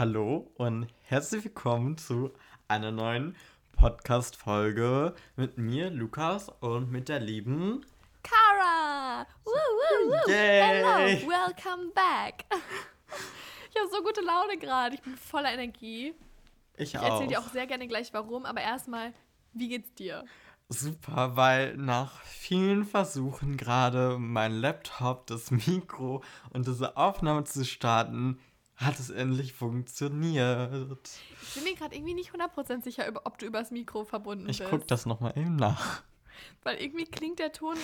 Hallo 0.00 0.50
und 0.56 0.86
herzlich 1.02 1.44
willkommen 1.44 1.98
zu 1.98 2.32
einer 2.68 2.90
neuen 2.90 3.36
Podcast-Folge 3.72 5.14
mit 5.36 5.58
mir, 5.58 5.90
Lukas, 5.90 6.48
und 6.60 6.90
mit 6.90 7.10
der 7.10 7.20
lieben 7.20 7.84
Kara! 8.22 9.26
Woo, 9.44 9.50
woo, 9.52 10.10
woo. 10.10 10.30
Yay. 10.30 10.62
Hello, 10.62 11.28
welcome 11.28 11.92
back. 11.94 12.46
Ich 13.70 13.78
habe 13.78 13.90
so 13.92 14.02
gute 14.02 14.22
Laune 14.22 14.56
gerade. 14.56 14.94
Ich 14.94 15.02
bin 15.02 15.18
voller 15.18 15.52
Energie. 15.52 16.14
Ich 16.78 16.94
Ich 16.94 16.98
auch. 16.98 17.02
erzähle 17.02 17.28
dir 17.28 17.38
auch 17.40 17.50
sehr 17.50 17.66
gerne 17.66 17.86
gleich 17.86 18.14
warum, 18.14 18.46
aber 18.46 18.62
erstmal, 18.62 19.12
wie 19.52 19.68
geht's 19.68 19.92
dir? 19.92 20.24
Super, 20.70 21.36
weil 21.36 21.76
nach 21.76 22.22
vielen 22.22 22.86
Versuchen 22.86 23.58
gerade 23.58 24.16
mein 24.18 24.52
Laptop, 24.52 25.26
das 25.26 25.50
Mikro 25.50 26.22
und 26.54 26.66
diese 26.66 26.96
Aufnahme 26.96 27.44
zu 27.44 27.66
starten, 27.66 28.38
hat 28.80 28.98
es 28.98 29.10
endlich 29.10 29.52
funktioniert. 29.52 31.10
Ich 31.42 31.54
bin 31.54 31.64
mir 31.64 31.74
gerade 31.74 31.94
irgendwie 31.94 32.14
nicht 32.14 32.32
100% 32.32 32.82
sicher, 32.82 33.04
ob 33.24 33.38
du 33.38 33.46
übers 33.46 33.70
Mikro 33.70 34.04
verbunden 34.04 34.48
Ich 34.48 34.58
bist. 34.58 34.70
gucke 34.70 34.86
das 34.86 35.06
nochmal 35.06 35.36
eben 35.36 35.56
nach. 35.56 36.02
Weil 36.62 36.80
irgendwie 36.80 37.04
klingt 37.04 37.38
der 37.38 37.52
Ton 37.52 37.76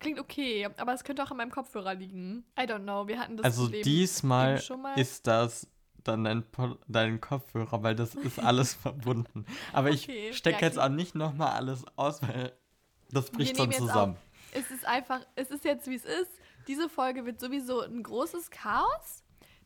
klingt 0.00 0.18
okay, 0.18 0.68
aber 0.78 0.92
es 0.94 1.04
könnte 1.04 1.22
auch 1.22 1.30
an 1.30 1.36
meinem 1.36 1.52
Kopfhörer 1.52 1.94
liegen. 1.94 2.44
I 2.58 2.62
don't 2.62 2.82
know. 2.82 3.06
Wir 3.06 3.20
hatten 3.20 3.36
das 3.36 3.44
Also 3.44 3.64
Problem 3.64 3.82
diesmal 3.84 4.60
schon 4.60 4.84
ist 4.96 5.26
das 5.28 5.68
dann 6.02 6.24
dein, 6.24 6.44
dein 6.88 7.20
Kopfhörer, 7.20 7.84
weil 7.84 7.94
das 7.94 8.16
ist 8.16 8.38
alles 8.40 8.74
verbunden. 8.74 9.46
Aber 9.72 9.90
ich 9.90 10.08
Okay, 10.08 10.32
stecke 10.32 10.60
ja, 10.62 10.66
jetzt 10.66 10.78
auch 10.80 10.88
nicht 10.88 11.14
nochmal 11.14 11.52
alles 11.52 11.84
aus, 11.96 12.20
weil 12.22 12.52
das 13.12 13.30
bricht 13.30 13.56
sonst 13.56 13.74
jetzt 13.74 13.86
zusammen. 13.86 14.16
Es 14.50 14.70
ist 14.72 14.84
einfach, 14.86 15.20
es 15.36 15.50
ist 15.50 15.64
jetzt 15.64 15.86
wie 15.86 15.94
es 15.94 16.04
ist. 16.04 16.30
Diese 16.66 16.88
Folge 16.88 17.24
wird 17.24 17.38
sowieso 17.40 17.80
ein 17.82 18.02
großes 18.02 18.50
Chaos. 18.50 19.22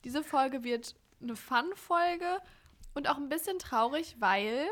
Diese 0.07 0.23
Folge 0.23 0.63
wird 0.63 0.95
eine 1.21 1.35
Fun-Folge 1.35 2.41
und 2.95 3.09
auch 3.09 3.17
ein 3.17 3.29
bisschen 3.29 3.59
traurig, 3.59 4.15
weil, 4.21 4.69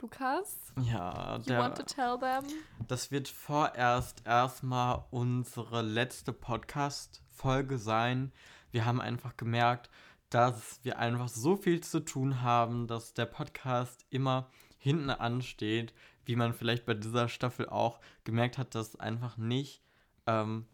Lukas, 0.00 0.72
Ja, 0.82 1.36
you 1.46 1.54
want 1.54 1.76
to 1.76 1.84
der, 1.84 1.86
tell 1.86 2.18
them? 2.18 2.44
das 2.88 3.12
wird 3.12 3.28
vorerst 3.28 4.26
erstmal 4.26 5.04
unsere 5.12 5.80
letzte 5.82 6.32
Podcast-Folge 6.32 7.78
sein. 7.78 8.32
Wir 8.72 8.84
haben 8.84 9.00
einfach 9.00 9.36
gemerkt, 9.36 9.90
dass 10.28 10.80
wir 10.82 10.98
einfach 10.98 11.28
so 11.28 11.54
viel 11.54 11.80
zu 11.80 12.00
tun 12.00 12.42
haben, 12.42 12.88
dass 12.88 13.14
der 13.14 13.26
Podcast 13.26 14.04
immer 14.10 14.50
hinten 14.76 15.10
ansteht, 15.10 15.94
wie 16.24 16.34
man 16.34 16.52
vielleicht 16.52 16.84
bei 16.84 16.94
dieser 16.94 17.28
Staffel 17.28 17.68
auch 17.68 18.00
gemerkt 18.24 18.58
hat, 18.58 18.74
dass 18.74 18.96
einfach 18.96 19.36
nicht 19.36 19.84
ähm, 20.26 20.66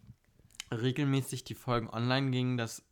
regelmäßig 0.73 1.45
die 1.45 1.55
Folgen 1.55 1.91
online 1.91 2.31
gingen. 2.31 2.57
Das 2.57 2.83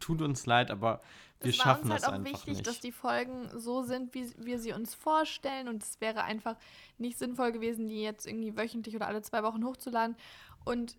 tut 0.00 0.22
uns 0.22 0.46
leid, 0.46 0.70
aber 0.70 1.00
wir 1.40 1.50
Es 1.50 1.58
war 1.58 1.66
schaffen 1.66 1.84
uns 1.84 1.92
halt 1.92 2.02
das 2.02 2.08
auch 2.08 2.12
einfach 2.14 2.32
wichtig, 2.32 2.54
nicht. 2.54 2.66
dass 2.66 2.80
die 2.80 2.92
Folgen 2.92 3.48
so 3.58 3.82
sind, 3.82 4.14
wie 4.14 4.32
wir 4.38 4.58
sie 4.58 4.72
uns 4.72 4.94
vorstellen. 4.94 5.68
Und 5.68 5.82
es 5.82 6.00
wäre 6.00 6.24
einfach 6.24 6.56
nicht 6.98 7.18
sinnvoll 7.18 7.52
gewesen, 7.52 7.86
die 7.86 8.02
jetzt 8.02 8.26
irgendwie 8.26 8.56
wöchentlich 8.56 8.96
oder 8.96 9.06
alle 9.06 9.22
zwei 9.22 9.42
Wochen 9.42 9.64
hochzuladen. 9.64 10.16
Und 10.64 10.96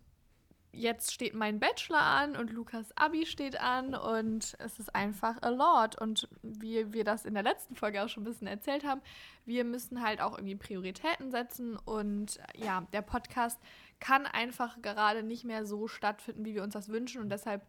jetzt 0.72 1.12
steht 1.12 1.34
mein 1.34 1.58
Bachelor 1.58 2.02
an 2.02 2.36
und 2.36 2.52
Lukas 2.52 2.96
Abi 2.96 3.24
steht 3.26 3.58
an 3.60 3.94
und 3.94 4.54
es 4.58 4.78
ist 4.78 4.94
einfach 4.94 5.40
a 5.42 5.48
lot. 5.48 6.00
Und 6.00 6.28
wie 6.42 6.92
wir 6.92 7.02
das 7.04 7.24
in 7.24 7.34
der 7.34 7.42
letzten 7.42 7.74
Folge 7.74 8.04
auch 8.04 8.08
schon 8.08 8.22
ein 8.22 8.26
bisschen 8.26 8.46
erzählt 8.46 8.84
haben, 8.84 9.00
wir 9.46 9.64
müssen 9.64 10.02
halt 10.02 10.20
auch 10.20 10.36
irgendwie 10.36 10.56
Prioritäten 10.56 11.30
setzen. 11.30 11.76
Und 11.76 12.38
ja, 12.54 12.86
der 12.92 13.02
Podcast 13.02 13.58
kann 14.00 14.26
einfach 14.26 14.80
gerade 14.82 15.22
nicht 15.22 15.44
mehr 15.44 15.66
so 15.66 15.88
stattfinden, 15.88 16.44
wie 16.44 16.54
wir 16.54 16.62
uns 16.62 16.74
das 16.74 16.88
wünschen. 16.88 17.22
Und 17.22 17.30
deshalb 17.30 17.66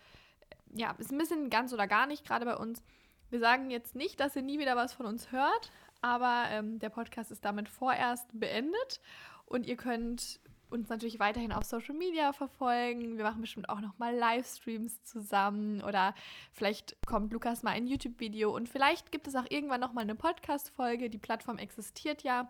ja, 0.73 0.91
ist 0.97 1.11
ein 1.11 1.17
bisschen 1.17 1.49
ganz 1.49 1.73
oder 1.73 1.87
gar 1.87 2.07
nicht, 2.07 2.25
gerade 2.25 2.45
bei 2.45 2.55
uns. 2.55 2.83
Wir 3.29 3.39
sagen 3.39 3.69
jetzt 3.69 3.95
nicht, 3.95 4.19
dass 4.19 4.35
ihr 4.35 4.41
nie 4.41 4.59
wieder 4.59 4.75
was 4.75 4.93
von 4.93 5.05
uns 5.05 5.31
hört, 5.31 5.71
aber 6.01 6.45
ähm, 6.49 6.79
der 6.79 6.89
Podcast 6.89 7.31
ist 7.31 7.43
damit 7.43 7.67
vorerst 7.67 8.27
beendet 8.33 9.01
und 9.45 9.65
ihr 9.65 9.75
könnt 9.75 10.39
uns 10.69 10.89
natürlich 10.89 11.19
weiterhin 11.19 11.51
auf 11.51 11.63
Social 11.63 11.95
Media 11.95 12.33
verfolgen. 12.33 13.17
Wir 13.17 13.23
machen 13.23 13.41
bestimmt 13.41 13.69
auch 13.69 13.79
noch 13.79 13.97
mal 13.97 14.13
Livestreams 14.15 15.03
zusammen 15.03 15.81
oder 15.81 16.13
vielleicht 16.51 16.97
kommt 17.05 17.31
Lukas 17.31 17.63
mal 17.63 17.71
ein 17.71 17.87
YouTube-Video 17.87 18.53
und 18.53 18.67
vielleicht 18.67 19.11
gibt 19.11 19.27
es 19.27 19.35
auch 19.35 19.45
irgendwann 19.49 19.79
noch 19.79 19.93
mal 19.93 20.01
eine 20.01 20.15
Podcast-Folge. 20.15 21.09
Die 21.09 21.17
Plattform 21.17 21.57
existiert 21.57 22.23
ja, 22.23 22.49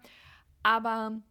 aber 0.64 1.22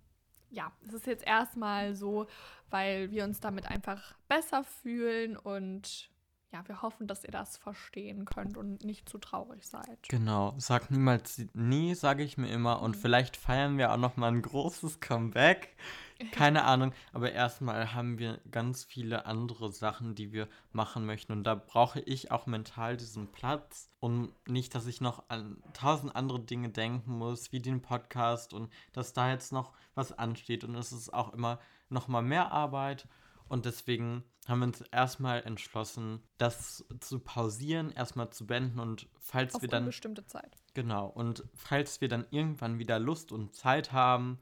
ja, 0.51 0.73
es 0.87 0.95
ist 0.95 1.07
jetzt 1.07 1.27
erstmal 1.27 1.95
so, 1.95 2.27
weil 2.71 3.11
wir 3.11 3.25
uns 3.25 3.41
damit 3.41 3.67
einfach 3.67 4.15
besser 4.29 4.63
fühlen 4.63 5.37
und 5.37 6.09
ja, 6.57 6.69
wir 6.69 6.81
hoffen, 6.81 7.07
dass 7.07 7.23
ihr 7.25 7.31
das 7.31 7.57
verstehen 7.59 8.25
könnt 8.25 8.57
und 8.57 8.83
nicht 8.83 9.09
zu 9.09 9.19
traurig 9.19 9.67
seid. 9.67 10.09
Genau, 10.09 10.55
sag 10.57 10.91
niemals 10.91 11.43
nie, 11.53 11.95
sage 11.95 12.23
ich 12.23 12.39
mir 12.39 12.49
immer. 12.49 12.81
Und 12.81 12.97
Mhm. 12.97 13.01
vielleicht 13.01 13.37
feiern 13.37 13.77
wir 13.77 13.93
auch 13.93 13.99
noch 13.99 14.17
mal 14.17 14.29
ein 14.29 14.41
großes 14.41 15.01
Comeback. 15.01 15.77
Keine 16.33 16.65
Ahnung, 16.65 16.93
aber 17.13 17.33
erstmal 17.33 17.93
haben 17.93 18.19
wir 18.19 18.41
ganz 18.51 18.85
viele 18.85 19.27
andere 19.27 19.71
Sachen, 19.71 20.15
die 20.15 20.33
wir 20.33 20.49
machen 20.73 21.05
möchten. 21.05 21.33
Und 21.33 21.45
da 21.45 21.55
brauche 21.55 22.01
ich 22.01 22.31
auch 22.31 22.47
mental 22.47 22.97
diesen 22.97 23.31
Platz. 23.33 23.91
Und 24.01 24.33
nicht, 24.49 24.75
dass 24.75 24.87
ich 24.87 25.03
noch 25.03 25.25
an 25.29 25.63
tausend 25.75 26.17
andere 26.17 26.41
Dinge 26.41 26.71
denken 26.71 27.19
muss, 27.19 27.53
wie 27.53 27.61
den 27.61 27.83
Podcast 27.83 28.55
und 28.55 28.73
dass 28.93 29.13
da 29.13 29.31
jetzt 29.31 29.53
noch 29.53 29.75
was 29.95 30.13
ansteht. 30.19 30.65
Und 30.65 30.75
es 30.75 30.91
ist 30.93 31.13
auch 31.13 31.35
immer 31.35 31.59
noch 31.91 32.09
mal 32.09 32.23
mehr 32.23 32.51
Arbeit. 32.51 33.07
Und 33.49 33.67
deswegen 33.67 34.25
haben 34.49 34.61
wir 34.61 34.67
uns 34.67 34.81
erstmal 34.93 35.43
entschlossen, 35.43 36.23
das 36.39 36.85
zu 37.01 37.19
pausieren, 37.19 37.91
erstmal 37.91 38.31
zu 38.31 38.47
beenden. 38.47 38.79
Und 38.79 39.09
falls 39.19 39.55
Auf 39.55 39.63
wir 39.63 39.69
dann 39.69 39.85
unbestimmte 39.85 40.27
Zeit. 40.27 40.57
Genau, 40.75 41.07
und 41.07 41.45
falls 41.55 42.01
wir 42.01 42.09
dann 42.09 42.27
irgendwann 42.31 42.79
wieder 42.79 42.99
Lust 42.99 43.33
und 43.33 43.55
Zeit 43.55 43.93
haben, 43.93 44.39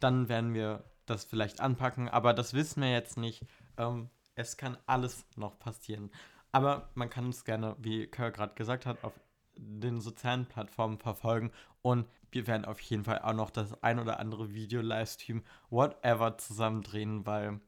dann 0.00 0.28
werden 0.28 0.54
wir 0.54 0.84
das 1.06 1.24
vielleicht 1.24 1.60
anpacken, 1.60 2.08
aber 2.08 2.34
das 2.34 2.54
wissen 2.54 2.82
wir 2.82 2.90
jetzt 2.90 3.16
nicht. 3.16 3.44
Ähm, 3.76 4.10
es 4.34 4.56
kann 4.56 4.78
alles 4.86 5.26
noch 5.36 5.58
passieren. 5.58 6.10
Aber 6.52 6.90
man 6.94 7.10
kann 7.10 7.26
uns 7.26 7.44
gerne, 7.44 7.76
wie 7.78 8.06
Kör 8.06 8.30
gerade 8.30 8.54
gesagt 8.54 8.86
hat, 8.86 9.02
auf 9.04 9.12
den 9.56 10.00
sozialen 10.00 10.46
Plattformen 10.46 10.98
verfolgen 10.98 11.50
und 11.82 12.06
wir 12.30 12.46
werden 12.46 12.64
auf 12.64 12.80
jeden 12.80 13.04
Fall 13.04 13.20
auch 13.20 13.32
noch 13.32 13.50
das 13.50 13.82
ein 13.82 13.98
oder 13.98 14.20
andere 14.20 14.52
Video, 14.52 14.80
Livestream, 14.80 15.42
whatever 15.70 16.36
zusammen 16.38 16.82
drehen, 16.82 17.26
weil 17.26 17.60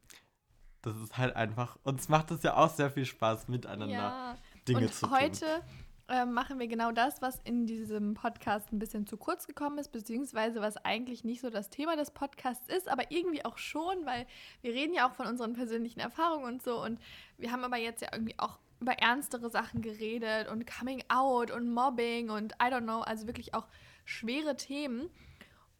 das 0.82 0.96
ist 0.96 1.18
halt 1.18 1.36
einfach, 1.36 1.78
uns 1.82 2.08
macht 2.08 2.30
es 2.30 2.42
ja 2.42 2.56
auch 2.56 2.70
sehr 2.70 2.90
viel 2.90 3.04
Spaß, 3.04 3.48
miteinander 3.48 3.94
Ja. 3.94 4.36
Dinge 4.66 4.82
und 4.82 4.94
zu 4.94 5.06
tun. 5.06 5.18
heute 5.18 5.62
ähm, 6.08 6.32
machen 6.32 6.58
wir 6.58 6.66
genau 6.66 6.90
das, 6.90 7.22
was 7.22 7.38
in 7.44 7.66
diesem 7.66 8.14
Podcast 8.14 8.72
ein 8.72 8.78
bisschen 8.80 9.06
zu 9.06 9.16
kurz 9.16 9.46
gekommen 9.46 9.78
ist, 9.78 9.92
beziehungsweise 9.92 10.60
was 10.60 10.76
eigentlich 10.78 11.22
nicht 11.22 11.40
so 11.40 11.50
das 11.50 11.70
Thema 11.70 11.96
des 11.96 12.10
Podcasts 12.10 12.68
ist, 12.68 12.88
aber 12.88 13.10
irgendwie 13.10 13.44
auch 13.44 13.58
schon, 13.58 14.04
weil 14.04 14.26
wir 14.60 14.72
reden 14.72 14.92
ja 14.92 15.08
auch 15.08 15.14
von 15.14 15.26
unseren 15.26 15.52
persönlichen 15.52 16.00
Erfahrungen 16.00 16.44
und 16.44 16.62
so 16.62 16.82
und 16.82 17.00
wir 17.38 17.52
haben 17.52 17.62
aber 17.62 17.76
jetzt 17.76 18.02
ja 18.02 18.08
irgendwie 18.12 18.38
auch 18.38 18.58
über 18.80 18.94
ernstere 18.94 19.50
Sachen 19.50 19.82
geredet 19.82 20.48
und 20.48 20.66
Coming 20.66 21.04
Out 21.08 21.50
und 21.50 21.72
Mobbing 21.72 22.30
und 22.30 22.54
I 22.54 22.72
don't 22.72 22.82
know, 22.82 23.02
also 23.02 23.26
wirklich 23.26 23.54
auch 23.54 23.68
schwere 24.04 24.56
Themen. 24.56 25.10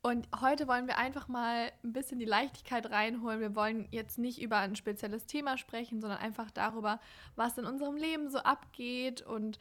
Und 0.03 0.29
heute 0.41 0.67
wollen 0.67 0.87
wir 0.87 0.97
einfach 0.97 1.29
mal 1.29 1.71
ein 1.85 1.93
bisschen 1.93 2.19
die 2.19 2.25
Leichtigkeit 2.25 2.91
reinholen. 2.91 3.41
Wir 3.41 3.55
wollen 3.55 3.87
jetzt 3.91 4.19
nicht 4.19 4.41
über 4.41 4.57
ein 4.57 4.75
spezielles 4.75 5.27
Thema 5.27 5.59
sprechen, 5.59 6.01
sondern 6.01 6.19
einfach 6.19 6.51
darüber, 6.51 7.01
was 7.37 7.59
in 7.59 7.67
unserem 7.67 7.97
Leben 7.97 8.31
so 8.31 8.39
abgeht 8.39 9.21
und 9.21 9.59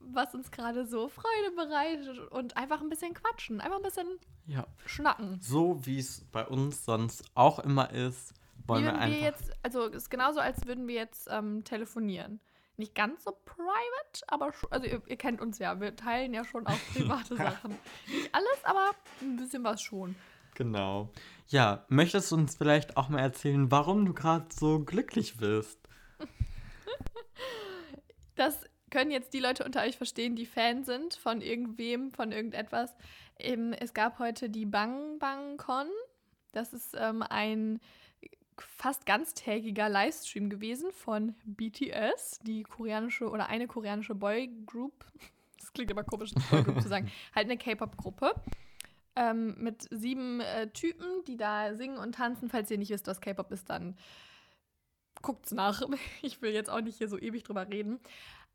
was 0.00 0.34
uns 0.34 0.50
gerade 0.50 0.86
so 0.86 1.08
Freude 1.08 1.54
bereitet 1.54 2.18
und 2.32 2.56
einfach 2.56 2.80
ein 2.80 2.88
bisschen 2.88 3.12
quatschen, 3.14 3.60
einfach 3.60 3.76
ein 3.76 3.82
bisschen 3.82 4.08
Ja, 4.46 4.66
schnacken. 4.86 5.38
so 5.40 5.84
wie 5.86 5.98
es 5.98 6.24
bei 6.32 6.46
uns 6.46 6.84
sonst 6.84 7.24
auch 7.34 7.58
immer 7.60 7.90
ist, 7.90 8.32
wollen 8.66 8.84
wir 8.84 8.92
würden 8.92 9.00
einfach. 9.02 9.16
wir 9.18 9.24
jetzt, 9.26 9.52
also 9.62 9.86
es 9.88 9.94
ist 10.04 10.10
genauso, 10.10 10.40
als 10.40 10.66
würden 10.66 10.88
wir 10.88 10.94
jetzt 10.94 11.28
ähm, 11.30 11.62
telefonieren. 11.64 12.40
Nicht 12.76 12.94
ganz 12.94 13.24
so 13.24 13.32
private, 13.44 14.22
aber 14.28 14.52
also 14.70 14.86
ihr, 14.86 15.02
ihr 15.06 15.16
kennt 15.16 15.40
uns 15.40 15.58
ja, 15.58 15.78
wir 15.80 15.94
teilen 15.94 16.32
ja 16.32 16.44
schon 16.44 16.66
auch 16.66 16.78
private 16.94 17.36
Sachen. 17.36 17.78
Nicht 18.06 18.34
alles, 18.34 18.64
aber 18.64 18.90
ein 19.20 19.36
bisschen 19.36 19.62
was 19.64 19.82
schon. 19.82 20.14
Genau. 20.54 21.10
Ja, 21.48 21.84
möchtest 21.88 22.30
du 22.30 22.36
uns 22.36 22.56
vielleicht 22.56 22.96
auch 22.96 23.08
mal 23.08 23.20
erzählen, 23.20 23.70
warum 23.70 24.04
du 24.06 24.14
gerade 24.14 24.46
so 24.52 24.80
glücklich 24.80 25.36
bist? 25.38 25.78
Das 28.34 28.64
können 28.90 29.10
jetzt 29.10 29.34
die 29.34 29.40
Leute 29.40 29.62
unter 29.62 29.82
euch 29.82 29.98
verstehen, 29.98 30.36
die 30.36 30.46
Fan 30.46 30.84
sind 30.84 31.14
von 31.14 31.42
irgendwem, 31.42 32.12
von 32.12 32.32
irgendetwas. 32.32 32.96
Es 33.36 33.92
gab 33.92 34.18
heute 34.18 34.48
die 34.48 34.64
Bang 34.64 35.18
Bang 35.18 35.58
Con. 35.58 35.86
Das 36.52 36.72
ist 36.72 36.96
ähm, 36.98 37.22
ein 37.22 37.78
fast 38.58 39.06
ganztägiger 39.06 39.88
Livestream 39.88 40.50
gewesen 40.50 40.92
von 40.92 41.34
BTS, 41.44 42.40
die 42.42 42.62
koreanische 42.64 43.28
oder 43.30 43.48
eine 43.48 43.66
koreanische 43.66 44.14
Boygroup. 44.14 45.04
Das 45.58 45.72
klingt 45.72 45.92
aber 45.92 46.02
komisch, 46.02 46.32
Boygroup 46.50 46.82
zu 46.82 46.88
sagen. 46.88 47.10
Halt 47.34 47.46
eine 47.46 47.56
K-Pop-Gruppe. 47.56 48.34
Ähm, 49.14 49.54
mit 49.58 49.86
sieben 49.90 50.40
äh, 50.40 50.68
Typen, 50.70 51.22
die 51.28 51.36
da 51.36 51.74
singen 51.76 51.98
und 51.98 52.16
tanzen. 52.16 52.48
Falls 52.50 52.68
ihr 52.70 52.78
nicht 52.78 52.90
wisst, 52.90 53.06
was 53.06 53.20
K-Pop 53.20 53.52
ist, 53.52 53.70
dann 53.70 53.96
guckt's 55.22 55.52
nach. 55.52 55.82
Ich 56.22 56.42
will 56.42 56.52
jetzt 56.52 56.68
auch 56.68 56.80
nicht 56.80 56.98
hier 56.98 57.08
so 57.08 57.16
ewig 57.16 57.44
drüber 57.44 57.68
reden. 57.68 58.00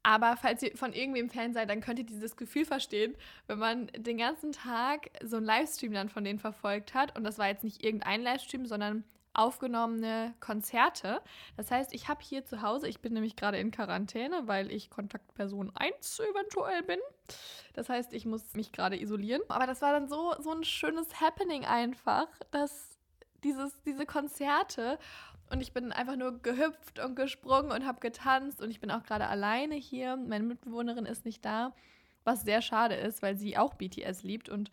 Aber 0.03 0.37
falls 0.37 0.63
ihr 0.63 0.75
von 0.75 0.93
irgendwem 0.93 1.29
Fan 1.29 1.53
seid, 1.53 1.69
dann 1.69 1.81
könnt 1.81 1.99
ihr 1.99 2.05
dieses 2.05 2.35
Gefühl 2.35 2.65
verstehen, 2.65 3.15
wenn 3.47 3.59
man 3.59 3.87
den 3.87 4.17
ganzen 4.17 4.51
Tag 4.51 5.09
so 5.23 5.37
einen 5.37 5.45
Livestream 5.45 5.93
dann 5.93 6.09
von 6.09 6.23
denen 6.23 6.39
verfolgt 6.39 6.93
hat. 6.93 7.17
Und 7.17 7.23
das 7.23 7.37
war 7.37 7.47
jetzt 7.47 7.63
nicht 7.63 7.83
irgendein 7.83 8.21
Livestream, 8.21 8.65
sondern 8.65 9.03
aufgenommene 9.37 10.33
Konzerte. 10.39 11.21
Das 11.55 11.71
heißt, 11.71 11.93
ich 11.93 12.07
habe 12.07 12.21
hier 12.21 12.43
zu 12.43 12.61
Hause, 12.61 12.87
ich 12.87 12.99
bin 12.99 13.13
nämlich 13.13 13.35
gerade 13.35 13.57
in 13.59 13.71
Quarantäne, 13.71 14.47
weil 14.47 14.71
ich 14.71 14.89
Kontaktperson 14.89 15.71
1 15.75 16.19
eventuell 16.19 16.83
bin. 16.83 16.99
Das 17.73 17.89
heißt, 17.89 18.13
ich 18.13 18.25
muss 18.25 18.53
mich 18.53 18.71
gerade 18.71 18.99
isolieren. 18.99 19.41
Aber 19.49 19.67
das 19.67 19.81
war 19.81 19.91
dann 19.91 20.07
so, 20.07 20.33
so 20.39 20.51
ein 20.51 20.63
schönes 20.63 21.21
Happening 21.21 21.65
einfach, 21.65 22.27
dass 22.51 22.97
dieses, 23.43 23.81
diese 23.83 24.05
Konzerte 24.05 24.97
und 25.49 25.61
ich 25.61 25.71
bin 25.71 25.91
einfach 25.91 26.17
nur 26.17 26.41
gehüpft 26.41 26.99
und 26.99 27.15
gesprungen 27.15 27.71
und 27.71 27.85
habe 27.85 27.99
getanzt 27.99 28.61
und 28.61 28.69
ich 28.69 28.79
bin 28.79 28.91
auch 28.91 29.03
gerade 29.03 29.27
alleine 29.27 29.75
hier. 29.75 30.17
Meine 30.17 30.43
Mitbewohnerin 30.43 31.05
ist 31.05 31.25
nicht 31.25 31.45
da, 31.45 31.73
was 32.23 32.41
sehr 32.41 32.61
schade 32.61 32.95
ist, 32.95 33.21
weil 33.21 33.37
sie 33.37 33.57
auch 33.57 33.75
BTS 33.75 34.23
liebt 34.23 34.49
und 34.49 34.71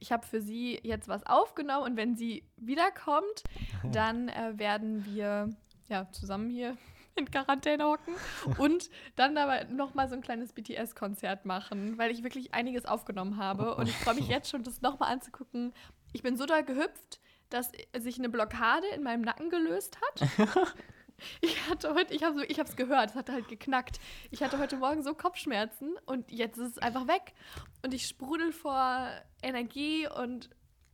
ich 0.00 0.10
habe 0.10 0.26
für 0.26 0.40
sie 0.40 0.80
jetzt 0.82 1.08
was 1.08 1.24
aufgenommen 1.24 1.84
und 1.84 1.96
wenn 1.96 2.16
sie 2.16 2.44
wiederkommt, 2.56 3.44
dann 3.92 4.28
äh, 4.28 4.58
werden 4.58 5.04
wir 5.04 5.50
ja 5.88 6.10
zusammen 6.10 6.50
hier 6.50 6.76
in 7.16 7.30
Quarantäne 7.30 7.84
hocken 7.84 8.14
und 8.58 8.88
dann 9.16 9.36
aber 9.36 9.64
nochmal 9.64 10.08
so 10.08 10.14
ein 10.14 10.22
kleines 10.22 10.52
BTS-Konzert 10.52 11.44
machen, 11.44 11.98
weil 11.98 12.10
ich 12.10 12.22
wirklich 12.22 12.54
einiges 12.54 12.86
aufgenommen 12.86 13.36
habe 13.36 13.74
und 13.74 13.88
ich 13.88 13.96
freue 13.96 14.14
mich 14.14 14.28
jetzt 14.28 14.50
schon, 14.50 14.62
das 14.62 14.80
nochmal 14.80 15.12
anzugucken. 15.12 15.74
Ich 16.12 16.22
bin 16.22 16.36
so 16.36 16.46
da 16.46 16.62
gehüpft, 16.62 17.20
dass 17.50 17.72
sich 17.98 18.18
eine 18.18 18.28
Blockade 18.28 18.86
in 18.94 19.02
meinem 19.02 19.22
Nacken 19.22 19.50
gelöst 19.50 19.98
hat. 20.00 20.66
Ich 21.40 21.68
hatte 21.68 21.94
heute, 21.94 22.14
ich 22.14 22.22
habe 22.22 22.44
ich 22.46 22.58
es 22.58 22.76
gehört, 22.76 23.10
es 23.10 23.16
hat 23.16 23.30
halt 23.30 23.48
geknackt. 23.48 24.00
Ich 24.30 24.42
hatte 24.42 24.58
heute 24.58 24.76
Morgen 24.76 25.02
so 25.02 25.14
Kopfschmerzen 25.14 25.94
und 26.06 26.30
jetzt 26.30 26.58
ist 26.58 26.76
es 26.76 26.78
einfach 26.78 27.06
weg. 27.06 27.34
Und 27.82 27.94
ich 27.94 28.06
sprudel 28.06 28.52
vor 28.52 29.08
Energie 29.42 30.06
und 30.08 30.50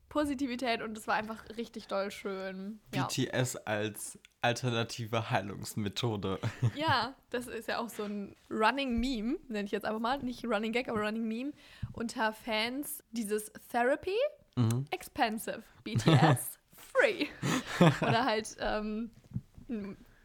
Positivität 0.09 0.83
und 0.83 0.97
es 0.97 1.07
war 1.07 1.15
einfach 1.15 1.45
richtig 1.57 1.89
doll 1.89 2.11
schön. 2.11 2.81
Ja. 2.95 3.07
BTS 3.07 3.57
als 3.57 4.19
alternative 4.41 5.31
Heilungsmethode. 5.31 6.39
Ja, 6.75 7.15
das 7.31 7.47
ist 7.47 7.69
ja 7.69 7.79
auch 7.79 7.89
so 7.89 8.05
ein 8.05 8.37
Running 8.51 8.99
Meme, 8.99 9.39
nenne 9.49 9.65
ich 9.65 9.73
jetzt 9.73 9.85
einfach 9.85 10.01
mal. 10.01 10.19
Nicht 10.23 10.45
Running 10.45 10.73
Gag, 10.73 10.89
aber 10.89 11.01
Running 11.01 11.27
Meme. 11.27 11.53
Unter 11.93 12.33
Fans 12.33 13.03
dieses 13.11 13.53
Therapy, 13.71 14.17
mhm. 14.57 14.87
expensive. 14.91 15.63
BTS, 15.85 16.59
free. 16.77 17.27
Oder 18.01 18.25
halt 18.25 18.57
ähm, 18.61 19.11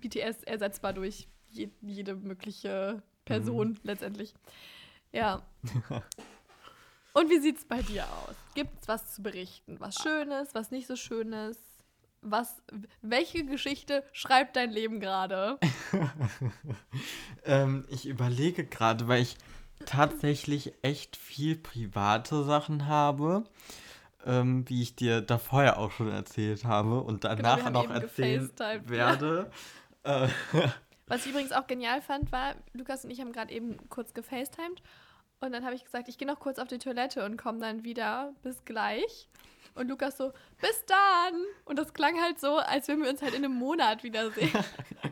BTS 0.01 0.43
ersetzbar 0.43 0.93
durch 0.93 1.27
je, 1.49 1.69
jede 1.81 2.15
mögliche 2.15 3.01
Person 3.25 3.69
mhm. 3.69 3.79
letztendlich. 3.83 4.33
Ja. 5.11 5.43
Und 7.13 7.29
wie 7.29 7.39
sieht 7.39 7.57
es 7.57 7.65
bei 7.65 7.81
dir 7.81 8.05
aus? 8.05 8.35
Gibt 8.55 8.81
es 8.81 8.87
was 8.87 9.13
zu 9.13 9.21
berichten? 9.21 9.79
Was 9.79 9.95
Schönes, 9.95 10.55
was 10.55 10.71
nicht 10.71 10.87
so 10.87 10.95
Schönes? 10.95 11.57
Was, 12.21 12.61
welche 13.01 13.45
Geschichte 13.45 14.03
schreibt 14.13 14.55
dein 14.55 14.71
Leben 14.71 14.99
gerade? 14.99 15.59
ähm, 17.45 17.85
ich 17.89 18.07
überlege 18.07 18.63
gerade, 18.63 19.07
weil 19.07 19.23
ich 19.23 19.35
tatsächlich 19.85 20.73
echt 20.83 21.17
viel 21.17 21.55
private 21.55 22.43
Sachen 22.43 22.85
habe 22.85 23.43
ähm, 24.25 24.67
wie 24.67 24.81
ich 24.81 24.95
dir 24.95 25.21
da 25.21 25.37
vorher 25.37 25.77
auch 25.77 25.91
schon 25.91 26.11
erzählt 26.11 26.65
habe 26.65 27.01
und 27.01 27.23
danach 27.23 27.65
genau, 27.65 27.83
noch 27.83 27.89
erzählen 27.89 28.49
werde. 28.85 29.51
Äh, 30.03 30.27
Was 31.07 31.25
ich 31.25 31.31
übrigens 31.31 31.51
auch 31.51 31.67
genial 31.67 32.01
fand, 32.01 32.31
war, 32.31 32.55
Lukas 32.73 33.03
und 33.03 33.11
ich 33.11 33.19
haben 33.19 33.33
gerade 33.33 33.53
eben 33.53 33.77
kurz 33.89 34.13
gefacetimed 34.13 34.81
und 35.41 35.51
dann 35.51 35.65
habe 35.65 35.75
ich 35.75 35.83
gesagt, 35.83 36.07
ich 36.07 36.17
gehe 36.17 36.27
noch 36.27 36.39
kurz 36.39 36.59
auf 36.59 36.67
die 36.67 36.77
Toilette 36.77 37.25
und 37.25 37.35
komme 37.35 37.59
dann 37.59 37.83
wieder. 37.83 38.33
Bis 38.43 38.63
gleich. 38.63 39.27
Und 39.73 39.87
Lukas 39.87 40.17
so, 40.17 40.31
bis 40.59 40.85
dann! 40.85 41.43
Und 41.65 41.79
das 41.79 41.93
klang 41.93 42.21
halt 42.21 42.39
so, 42.39 42.57
als 42.57 42.87
würden 42.87 43.03
wir 43.03 43.09
uns 43.09 43.21
halt 43.21 43.33
in 43.33 43.43
einem 43.43 43.55
Monat 43.55 44.03
wiedersehen. 44.03 44.51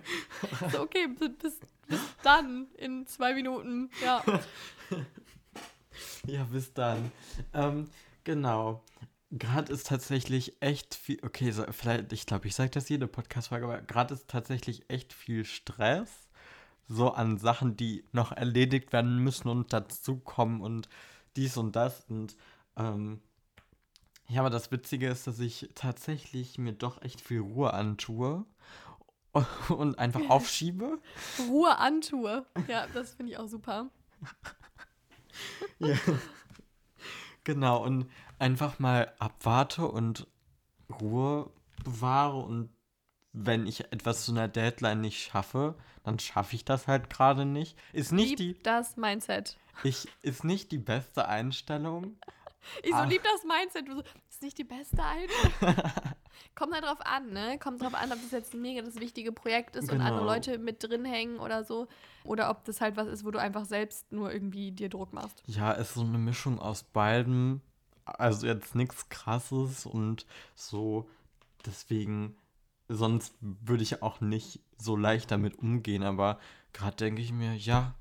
so, 0.71 0.81
okay, 0.81 1.07
bis, 1.07 1.59
bis 1.88 2.01
dann, 2.21 2.68
in 2.77 3.07
zwei 3.07 3.33
Minuten. 3.33 3.89
Ja. 4.03 4.24
Ja, 6.25 6.44
bis 6.44 6.74
dann. 6.74 7.12
Ähm, 7.53 7.89
genau. 8.24 8.83
Gerade 9.31 9.71
ist 9.71 9.87
tatsächlich 9.87 10.59
echt 10.61 10.95
viel, 10.95 11.19
okay, 11.23 11.51
so, 11.51 11.63
vielleicht, 11.71 12.11
ich 12.13 12.25
glaube, 12.25 12.47
ich 12.47 12.55
sage 12.55 12.71
das 12.71 12.89
jede 12.89 13.07
Podcast-Folge, 13.07 13.65
aber 13.65 13.81
gerade 13.81 14.13
ist 14.15 14.27
tatsächlich 14.27 14.89
echt 14.89 15.13
viel 15.13 15.45
Stress. 15.45 16.29
So 16.87 17.11
an 17.11 17.37
Sachen, 17.37 17.77
die 17.77 18.03
noch 18.11 18.31
erledigt 18.31 18.91
werden 18.91 19.19
müssen 19.19 19.47
und 19.49 19.71
dazukommen 19.71 20.61
und 20.61 20.89
dies 21.35 21.57
und 21.57 21.75
das. 21.75 22.03
Und 22.09 22.35
ähm, 22.75 23.21
ja, 24.27 24.41
aber 24.41 24.49
das 24.49 24.71
Witzige 24.71 25.07
ist, 25.07 25.27
dass 25.27 25.39
ich 25.39 25.69
tatsächlich 25.75 26.57
mir 26.57 26.73
doch 26.73 27.01
echt 27.03 27.21
viel 27.21 27.41
Ruhe 27.41 27.73
antue 27.73 28.45
und 29.69 29.99
einfach 29.99 30.21
aufschiebe. 30.29 30.99
Ruhe 31.47 31.77
antue. 31.77 32.45
Ja, 32.67 32.87
das 32.93 33.13
finde 33.13 33.33
ich 33.33 33.37
auch 33.37 33.47
super. 33.47 33.89
ja. 35.79 35.95
Genau, 37.43 37.83
und 37.83 38.09
einfach 38.39 38.80
mal 38.80 39.13
abwarte 39.19 39.88
und 39.88 40.27
Ruhe 41.01 41.51
bewahre 41.83 42.38
und 42.38 42.69
wenn 43.31 43.68
ich 43.68 43.91
etwas 43.91 44.25
zu 44.25 44.31
einer 44.31 44.47
Deadline 44.47 45.01
nicht 45.01 45.21
schaffe, 45.21 45.75
dann 46.03 46.19
schaffe 46.19 46.56
ich 46.56 46.65
das 46.65 46.88
halt 46.88 47.09
gerade 47.09 47.45
nicht. 47.45 47.77
Ist 47.94 48.12
nicht 48.12 48.39
lieb 48.39 48.57
die 48.57 48.63
das 48.63 48.97
Mindset. 48.97 49.57
Ich 49.83 50.07
ist 50.21 50.44
nicht 50.44 50.71
die 50.71 50.77
beste 50.77 51.27
Einstellung. 51.27 52.18
Ich 52.83 52.91
so 52.91 52.97
ah. 52.97 53.03
lieb 53.06 53.24
das 53.24 53.44
Mindset. 53.44 53.88
Du 53.88 53.95
so, 53.95 54.03
ist 54.30 54.42
nicht 54.42 54.57
die 54.57 54.63
beste 54.63 55.01
Einstellung. 55.03 55.75
Kommt 56.56 56.74
halt 56.74 56.83
drauf 56.83 57.00
an, 57.01 57.31
ne? 57.31 57.57
Kommt 57.59 57.81
drauf 57.81 57.94
an, 57.94 58.12
ob 58.12 58.21
das 58.21 58.31
jetzt 58.31 58.53
ein 58.53 58.62
mega 58.62 58.81
das 58.81 59.00
wichtige 59.00 59.31
Projekt 59.31 59.75
ist 59.75 59.88
genau. 59.88 60.01
und 60.01 60.07
andere 60.07 60.25
Leute 60.25 60.57
mit 60.57 60.83
drin 60.83 61.06
hängen 61.06 61.39
oder 61.39 61.63
so. 61.63 61.88
Oder 62.24 62.50
ob 62.50 62.65
das 62.65 62.81
halt 62.81 62.97
was 62.97 63.07
ist, 63.07 63.24
wo 63.24 63.31
du 63.31 63.39
einfach 63.39 63.65
selbst 63.65 64.12
nur 64.12 64.33
irgendwie 64.33 64.71
dir 64.71 64.89
Druck 64.89 65.13
machst. 65.13 65.42
Ja, 65.45 65.71
ist 65.71 65.94
so 65.94 66.01
eine 66.01 66.18
Mischung 66.18 66.59
aus 66.59 66.83
beiden 66.83 67.62
also 68.05 68.47
jetzt 68.47 68.75
nichts 68.75 69.09
krasses 69.09 69.85
und 69.85 70.25
so 70.55 71.09
deswegen 71.65 72.35
sonst 72.87 73.35
würde 73.39 73.83
ich 73.83 74.01
auch 74.01 74.19
nicht 74.19 74.61
so 74.77 74.95
leicht 74.95 75.31
damit 75.31 75.59
umgehen, 75.59 76.03
aber 76.03 76.39
gerade 76.73 76.97
denke 76.97 77.21
ich 77.21 77.31
mir, 77.31 77.56
ja, 77.56 77.94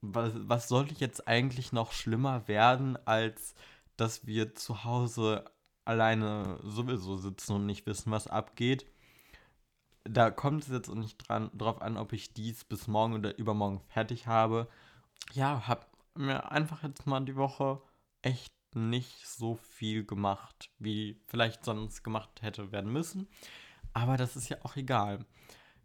was, 0.00 0.32
was 0.34 0.68
sollte 0.68 0.94
jetzt 0.94 1.28
eigentlich 1.28 1.72
noch 1.72 1.92
schlimmer 1.92 2.46
werden, 2.48 2.98
als 3.06 3.54
dass 3.96 4.26
wir 4.26 4.54
zu 4.54 4.84
Hause 4.84 5.44
alleine 5.84 6.58
sowieso 6.62 7.16
sitzen 7.16 7.54
und 7.54 7.66
nicht 7.66 7.86
wissen, 7.86 8.10
was 8.10 8.26
abgeht. 8.26 8.86
Da 10.04 10.30
kommt 10.30 10.64
es 10.64 10.68
jetzt 10.68 10.88
auch 10.88 10.94
nicht 10.94 11.16
dran, 11.28 11.50
drauf 11.54 11.82
an, 11.82 11.96
ob 11.96 12.12
ich 12.12 12.32
dies 12.32 12.64
bis 12.64 12.86
morgen 12.86 13.14
oder 13.14 13.38
übermorgen 13.38 13.80
fertig 13.88 14.26
habe. 14.26 14.68
Ja, 15.32 15.66
hab 15.66 15.90
mir 16.14 16.50
einfach 16.50 16.82
jetzt 16.82 17.06
mal 17.06 17.20
die 17.20 17.36
Woche 17.36 17.80
echt 18.22 18.52
nicht 18.78 19.26
so 19.26 19.56
viel 19.56 20.04
gemacht, 20.04 20.70
wie 20.78 21.20
vielleicht 21.26 21.64
sonst 21.64 22.02
gemacht 22.02 22.42
hätte 22.42 22.72
werden 22.72 22.92
müssen. 22.92 23.28
Aber 23.92 24.16
das 24.16 24.36
ist 24.36 24.48
ja 24.48 24.58
auch 24.62 24.76
egal. 24.76 25.24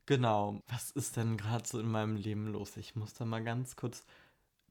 Genau. 0.06 0.62
Was 0.68 0.92
ist 0.92 1.18
denn 1.18 1.38
gerade 1.38 1.68
so 1.68 1.80
in 1.80 1.90
meinem 1.90 2.16
Leben 2.16 2.48
los? 2.48 2.78
Ich 2.78 2.96
muss 2.96 3.14
da 3.14 3.26
mal 3.26 3.44
ganz 3.44 3.76
kurz 3.76 4.06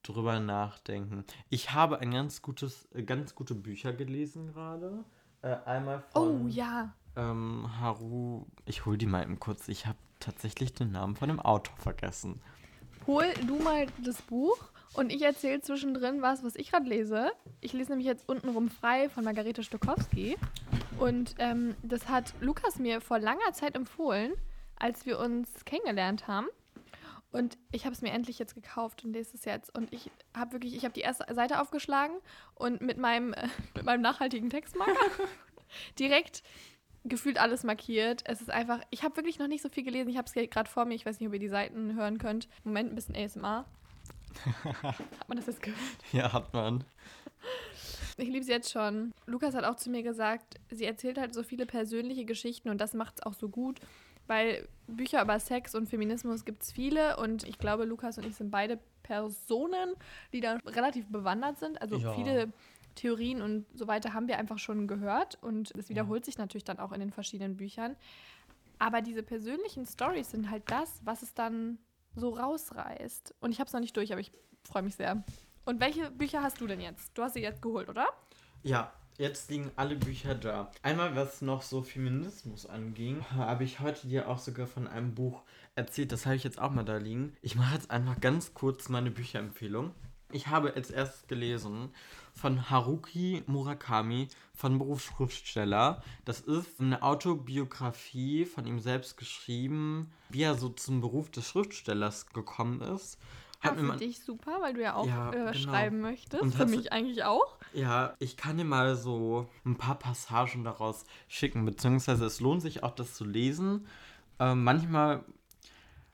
drüber 0.02 0.40
nachdenken. 0.40 1.24
Ich 1.48 1.72
habe 1.72 2.00
ein 2.00 2.10
ganz 2.10 2.42
gutes, 2.42 2.88
äh, 2.92 3.02
ganz 3.02 3.34
gute 3.34 3.54
Bücher 3.54 3.92
gelesen 3.92 4.48
gerade. 4.52 5.04
Äh, 5.42 5.56
einmal 5.64 6.02
von 6.12 6.46
oh, 6.46 6.48
ja. 6.48 6.94
ähm, 7.16 7.68
Haru. 7.80 8.46
Ich 8.64 8.84
hole 8.84 8.98
die 8.98 9.06
mal 9.06 9.22
eben 9.22 9.40
kurz. 9.40 9.68
Ich 9.68 9.86
habe 9.86 9.98
tatsächlich 10.20 10.74
den 10.74 10.92
Namen 10.92 11.16
von 11.16 11.28
dem 11.28 11.40
Autor 11.40 11.76
vergessen. 11.76 12.40
Hol 13.06 13.24
du 13.46 13.58
mal 13.58 13.86
das 14.04 14.22
Buch 14.22 14.71
und 14.94 15.10
ich 15.12 15.22
erzähle 15.22 15.60
zwischendrin 15.60 16.22
was, 16.22 16.44
was 16.44 16.56
ich 16.56 16.70
gerade 16.70 16.88
lese. 16.88 17.32
Ich 17.60 17.72
lese 17.72 17.90
nämlich 17.90 18.06
jetzt 18.06 18.28
untenrum 18.28 18.68
frei 18.68 19.08
von 19.08 19.24
Margarete 19.24 19.62
Stokowski. 19.62 20.36
Und 20.98 21.34
ähm, 21.38 21.74
das 21.82 22.08
hat 22.08 22.34
Lukas 22.40 22.78
mir 22.78 23.00
vor 23.00 23.18
langer 23.18 23.52
Zeit 23.52 23.74
empfohlen, 23.74 24.32
als 24.76 25.06
wir 25.06 25.18
uns 25.18 25.64
kennengelernt 25.64 26.28
haben. 26.28 26.46
Und 27.32 27.56
ich 27.70 27.86
habe 27.86 27.94
es 27.94 28.02
mir 28.02 28.12
endlich 28.12 28.38
jetzt 28.38 28.54
gekauft 28.54 29.04
und 29.04 29.14
lese 29.14 29.34
es 29.34 29.46
jetzt. 29.46 29.74
Und 29.74 29.92
ich 29.92 30.10
habe 30.36 30.52
wirklich, 30.52 30.76
ich 30.76 30.84
habe 30.84 30.92
die 30.92 31.00
erste 31.00 31.34
Seite 31.34 31.60
aufgeschlagen 31.60 32.16
und 32.54 32.82
mit 32.82 32.98
meinem, 32.98 33.32
äh, 33.32 33.48
mit 33.74 33.84
meinem 33.84 34.02
nachhaltigen 34.02 34.50
Textmarker 34.50 35.06
direkt 35.98 36.42
gefühlt 37.04 37.40
alles 37.40 37.64
markiert. 37.64 38.22
Es 38.26 38.42
ist 38.42 38.50
einfach, 38.50 38.80
ich 38.90 39.02
habe 39.02 39.16
wirklich 39.16 39.38
noch 39.38 39.48
nicht 39.48 39.62
so 39.62 39.70
viel 39.70 39.82
gelesen. 39.82 40.10
Ich 40.10 40.18
habe 40.18 40.26
es 40.32 40.50
gerade 40.50 40.68
vor 40.68 40.84
mir. 40.84 40.94
Ich 40.94 41.06
weiß 41.06 41.18
nicht, 41.18 41.28
ob 41.28 41.32
ihr 41.32 41.40
die 41.40 41.48
Seiten 41.48 41.96
hören 41.96 42.18
könnt. 42.18 42.48
Moment, 42.64 42.92
ein 42.92 42.94
bisschen 42.94 43.16
ASMR. 43.16 43.64
hat 44.82 45.28
man 45.28 45.36
das 45.36 45.46
jetzt 45.46 45.62
gehört? 45.62 45.78
Ja, 46.12 46.32
hat 46.32 46.52
man. 46.52 46.84
Ich 48.16 48.28
liebe 48.28 48.44
sie 48.44 48.52
jetzt 48.52 48.70
schon. 48.70 49.12
Lukas 49.26 49.54
hat 49.54 49.64
auch 49.64 49.76
zu 49.76 49.90
mir 49.90 50.02
gesagt, 50.02 50.60
sie 50.70 50.84
erzählt 50.84 51.18
halt 51.18 51.34
so 51.34 51.42
viele 51.42 51.66
persönliche 51.66 52.24
Geschichten 52.24 52.68
und 52.68 52.80
das 52.80 52.94
macht 52.94 53.14
es 53.16 53.22
auch 53.26 53.34
so 53.34 53.48
gut, 53.48 53.80
weil 54.26 54.68
Bücher 54.86 55.22
über 55.22 55.40
Sex 55.40 55.74
und 55.74 55.88
Feminismus 55.88 56.44
gibt 56.44 56.62
es 56.62 56.72
viele 56.72 57.16
und 57.16 57.44
ich 57.44 57.58
glaube, 57.58 57.84
Lukas 57.84 58.18
und 58.18 58.26
ich 58.26 58.36
sind 58.36 58.50
beide 58.50 58.78
Personen, 59.02 59.94
die 60.32 60.40
da 60.40 60.58
relativ 60.66 61.08
bewandert 61.08 61.58
sind. 61.58 61.80
Also 61.80 61.96
Ja. 61.96 62.12
viele 62.14 62.52
Theorien 62.94 63.40
und 63.40 63.66
so 63.74 63.86
weiter 63.88 64.12
haben 64.12 64.28
wir 64.28 64.38
einfach 64.38 64.58
schon 64.58 64.86
gehört 64.86 65.38
und 65.42 65.72
es 65.76 65.88
wiederholt 65.88 66.24
sich 66.26 66.36
natürlich 66.38 66.64
dann 66.64 66.78
auch 66.78 66.92
in 66.92 67.00
den 67.00 67.10
verschiedenen 67.10 67.56
Büchern. 67.56 67.96
Aber 68.78 69.00
diese 69.00 69.22
persönlichen 69.22 69.86
Stories 69.86 70.30
sind 70.30 70.50
halt 70.50 70.64
das, 70.66 71.00
was 71.04 71.22
es 71.22 71.32
dann 71.34 71.78
so 72.14 72.30
rausreißt. 72.30 73.34
Und 73.40 73.52
ich 73.52 73.60
habe 73.60 73.68
es 73.68 73.72
noch 73.72 73.80
nicht 73.80 73.96
durch, 73.96 74.12
aber 74.12 74.20
ich 74.20 74.32
freue 74.64 74.82
mich 74.82 74.96
sehr. 74.96 75.24
Und 75.64 75.80
welche 75.80 76.10
Bücher 76.10 76.42
hast 76.42 76.60
du 76.60 76.66
denn 76.66 76.80
jetzt? 76.80 77.16
Du 77.16 77.22
hast 77.22 77.34
sie 77.34 77.40
jetzt 77.40 77.62
geholt, 77.62 77.88
oder? 77.88 78.06
Ja, 78.62 78.92
jetzt 79.18 79.50
liegen 79.50 79.70
alle 79.76 79.96
Bücher 79.96 80.34
da. 80.34 80.70
Einmal, 80.82 81.14
was 81.14 81.42
noch 81.42 81.62
so 81.62 81.82
Feminismus 81.82 82.66
anging, 82.66 83.24
habe 83.30 83.64
ich 83.64 83.80
heute 83.80 84.06
dir 84.08 84.28
auch 84.28 84.38
sogar 84.38 84.66
von 84.66 84.88
einem 84.88 85.14
Buch 85.14 85.42
erzählt. 85.74 86.12
Das 86.12 86.26
habe 86.26 86.36
ich 86.36 86.44
jetzt 86.44 86.60
auch 86.60 86.70
mal 86.70 86.84
da 86.84 86.96
liegen. 86.96 87.36
Ich 87.42 87.54
mache 87.54 87.74
jetzt 87.74 87.90
einfach 87.90 88.20
ganz 88.20 88.54
kurz 88.54 88.88
meine 88.88 89.10
Bücherempfehlung. 89.10 89.94
Ich 90.32 90.48
habe 90.48 90.74
als 90.74 90.90
erstes 90.90 91.26
gelesen 91.26 91.90
von 92.34 92.70
Haruki 92.70 93.42
Murakami 93.46 94.28
von 94.54 94.78
Berufsschriftsteller. 94.78 96.02
Das 96.24 96.40
ist 96.40 96.80
eine 96.80 97.02
Autobiografie 97.02 98.44
von 98.46 98.66
ihm 98.66 98.80
selbst 98.80 99.16
geschrieben, 99.16 100.10
wie 100.30 100.42
er 100.42 100.54
so 100.54 100.68
zum 100.70 101.00
Beruf 101.00 101.30
des 101.30 101.48
Schriftstellers 101.48 102.26
gekommen 102.32 102.80
ist. 102.80 103.18
Hat 103.60 103.80
mir 103.80 103.92
für 103.92 103.98
dich 103.98 104.20
super, 104.20 104.58
weil 104.60 104.74
du 104.74 104.82
ja 104.82 104.94
auch 104.94 105.06
Ja, 105.06 105.30
äh, 105.30 105.36
genau. 105.36 105.52
schreiben 105.52 106.00
möchtest. 106.00 106.42
Und 106.42 106.52
für 106.52 106.66
mich 106.66 106.92
eigentlich 106.92 107.22
auch. 107.22 107.56
Ja, 107.72 108.14
ich 108.18 108.36
kann 108.36 108.56
dir 108.56 108.64
mal 108.64 108.96
so 108.96 109.46
ein 109.64 109.76
paar 109.76 109.98
Passagen 109.98 110.64
daraus 110.64 111.04
schicken, 111.28 111.64
beziehungsweise 111.64 112.24
es 112.26 112.40
lohnt 112.40 112.60
sich 112.60 112.82
auch, 112.82 112.94
das 112.94 113.14
zu 113.14 113.24
lesen. 113.24 113.86
Ähm, 114.40 114.64
manchmal 114.64 115.24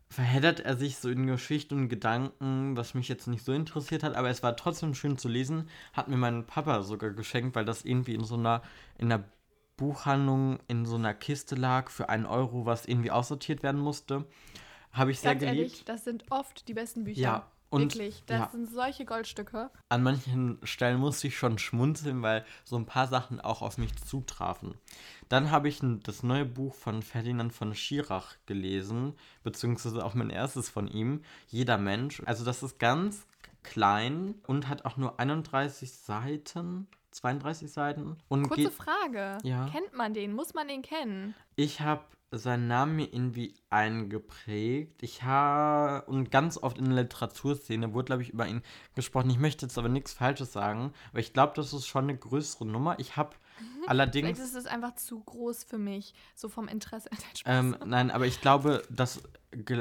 verheddert 0.09 0.61
er 0.61 0.77
sich 0.77 0.97
so 0.97 1.11
in 1.11 1.27
Geschichte 1.27 1.75
und 1.75 1.89
Gedanken, 1.89 2.77
was 2.77 2.95
mich 2.95 3.09
jetzt 3.09 3.27
nicht 3.27 3.45
so 3.45 3.53
interessiert 3.53 4.03
hat, 4.03 4.15
aber 4.15 4.31
es 4.31 4.43
war 4.43 4.57
trotzdem 4.57 4.95
schön 4.95 5.19
zu 5.19 5.29
lesen. 5.29 5.69
Hat 5.93 6.09
mir 6.09 6.17
mein 6.17 6.47
Papa 6.47 6.83
sogar 6.83 7.11
geschenkt, 7.11 7.55
weil 7.55 7.65
das 7.65 7.85
irgendwie 7.85 8.15
in 8.15 8.25
so 8.25 8.37
einer, 8.37 8.63
in 8.97 9.13
einer 9.13 9.25
Buchhandlung 9.77 10.59
in 10.67 10.87
so 10.87 10.97
einer 10.97 11.15
Kiste 11.15 11.55
lag 11.55 11.89
für 11.91 12.09
einen 12.09 12.27
Euro, 12.27 12.67
was 12.67 12.85
irgendwie 12.87 13.11
aussortiert 13.11 13.63
werden 13.63 13.81
musste. 13.81 14.27
Habe 14.93 15.13
ich 15.13 15.21
sehr 15.21 15.35
Ganz 15.35 15.41
geliebt. 15.43 15.59
ehrlich, 15.59 15.85
das 15.85 16.05
sind 16.05 16.25
oft 16.31 16.67
die 16.69 16.75
besten 16.75 17.05
Bücher. 17.05 17.21
Ja, 17.21 17.51
und 17.71 17.95
Wirklich, 17.95 18.23
das 18.27 18.39
ja. 18.39 18.49
sind 18.51 18.71
solche 18.71 19.05
Goldstücke. 19.05 19.71
an 19.91 20.03
manchen 20.03 20.59
Stellen 20.63 20.99
musste 20.99 21.27
ich 21.27 21.37
schon 21.37 21.59
schmunzeln, 21.59 22.23
weil 22.23 22.45
so 22.65 22.77
ein 22.77 22.87
paar 22.87 23.07
Sachen 23.07 23.41
auch 23.41 23.61
auf 23.63 23.77
mich 23.79 23.95
zutrafen. 23.97 24.75
Dann 25.29 25.51
habe 25.51 25.69
ich 25.69 25.81
das 25.83 26.23
neue 26.23 26.47
Buch 26.47 26.75
von 26.75 27.03
Ferdinand 27.03 27.53
von 27.53 27.75
Schirach 27.75 28.37
gelesen, 28.47 29.15
beziehungsweise 29.43 30.05
auch 30.05 30.15
mein 30.15 30.31
erstes 30.31 30.71
von 30.71 30.89
ihm, 30.89 31.23
Jeder 31.49 31.77
Mensch. 31.77 32.23
Also 32.25 32.45
das 32.45 32.63
ist 32.63 32.79
ganz 32.79 33.27
klein 33.63 34.37
und 34.47 34.69
hat 34.69 34.85
auch 34.87 34.97
nur 34.97 35.21
31 35.21 35.93
Seiten, 35.93 36.87
32 37.11 37.71
Seiten. 37.71 38.17
Und 38.29 38.49
Kurze 38.49 38.71
Frage. 38.71 39.39
Ja. 39.43 39.69
Kennt 39.69 39.93
man 39.95 40.15
den? 40.15 40.33
Muss 40.33 40.55
man 40.55 40.69
den 40.69 40.83
kennen? 40.83 41.35
ich 41.57 41.81
habe 41.81 42.03
seinen 42.31 42.67
Namen 42.69 42.97
mir 42.97 43.13
irgendwie 43.13 43.55
eingeprägt. 43.71 45.03
Ich 45.03 45.23
habe, 45.23 46.07
und 46.11 46.31
ganz 46.31 46.59
oft 46.59 46.79
in 46.79 46.87
der 46.87 47.03
Literaturszene 47.03 47.93
wurde, 47.95 48.07
glaube 48.07 48.23
ich, 48.23 48.31
über 48.31 48.47
ihn 48.47 48.63
gesprochen. 48.95 49.31
Ich 49.31 49.39
möchte 49.39 49.67
jetzt 49.67 49.79
aber 49.79 49.89
nichts 49.89 50.13
Falsches 50.13 50.53
sagen, 50.53 50.93
aber 51.11 51.21
ich 51.21 51.33
glaube, 51.33 51.53
das 51.57 51.73
ist 51.73 51.87
schon 51.87 52.05
eine 52.05 52.17
größere 52.17 52.67
Nummer. 52.67 52.99
Ich 52.99 53.17
habe 53.17 53.31
Vielleicht 53.59 53.89
allerdings, 53.91 54.39
ist 54.39 54.55
es 54.55 54.67
einfach 54.67 54.95
zu 54.95 55.21
groß 55.21 55.65
für 55.65 55.79
mich, 55.79 56.15
so 56.35 56.49
vom 56.49 56.69
Interesse. 56.69 57.09
Ähm, 57.45 57.77
nein, 57.85 58.11
aber 58.11 58.27
ich 58.27 58.41
glaube, 58.41 58.83
dass, 58.89 59.21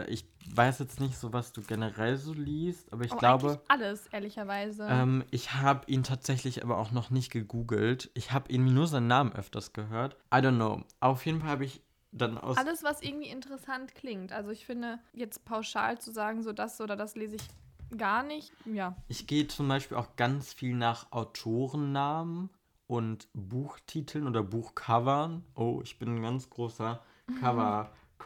ich 0.07 0.25
weiß 0.55 0.79
jetzt 0.79 0.99
nicht 0.99 1.15
so, 1.17 1.31
was 1.33 1.51
du 1.51 1.61
generell 1.61 2.17
so 2.17 2.33
liest, 2.33 2.91
aber 2.91 3.03
ich 3.03 3.11
Oh, 3.13 3.17
glaube, 3.17 3.61
alles, 3.67 4.07
ehrlicherweise. 4.07 4.87
ähm, 4.89 5.23
ich 5.29 5.53
habe 5.53 5.91
ihn 5.91 6.03
tatsächlich 6.03 6.63
aber 6.63 6.77
auch 6.77 6.91
noch 6.91 7.09
nicht 7.11 7.31
gegoogelt. 7.31 8.09
Ich 8.15 8.31
habe 8.31 8.51
irgendwie 8.51 8.73
nur 8.73 8.87
seinen 8.87 9.07
Namen 9.07 9.33
öfters 9.33 9.73
gehört. 9.73 10.15
I 10.33 10.37
don't 10.37 10.55
know. 10.55 10.83
Auf 10.99 11.25
jeden 11.25 11.41
Fall 11.41 11.49
habe 11.49 11.65
ich 11.65 11.81
dann 12.17 12.37
aus 12.37 12.57
alles, 12.57 12.83
was 12.83 13.01
irgendwie 13.01 13.29
interessant 13.29 13.95
klingt. 13.95 14.31
Also 14.31 14.51
ich 14.51 14.65
finde, 14.65 14.99
jetzt 15.13 15.45
pauschal 15.45 15.99
zu 15.99 16.11
sagen, 16.11 16.43
so 16.43 16.53
das 16.53 16.81
oder 16.81 16.95
das 16.95 17.15
lese 17.15 17.37
ich 17.37 17.97
gar 17.97 18.23
nicht, 18.23 18.51
ja. 18.65 18.95
Ich 19.07 19.27
gehe 19.27 19.47
zum 19.47 19.67
Beispiel 19.67 19.97
auch 19.97 20.15
ganz 20.15 20.53
viel 20.53 20.75
nach 20.75 21.11
Autorennamen 21.11 22.49
und 22.87 23.27
Buchtiteln 23.33 24.27
oder 24.27 24.43
Buchcovern. 24.43 25.43
Oh, 25.55 25.81
ich 25.83 25.99
bin 25.99 26.15
ein 26.15 26.21
ganz 26.21 26.49
großer 26.49 27.01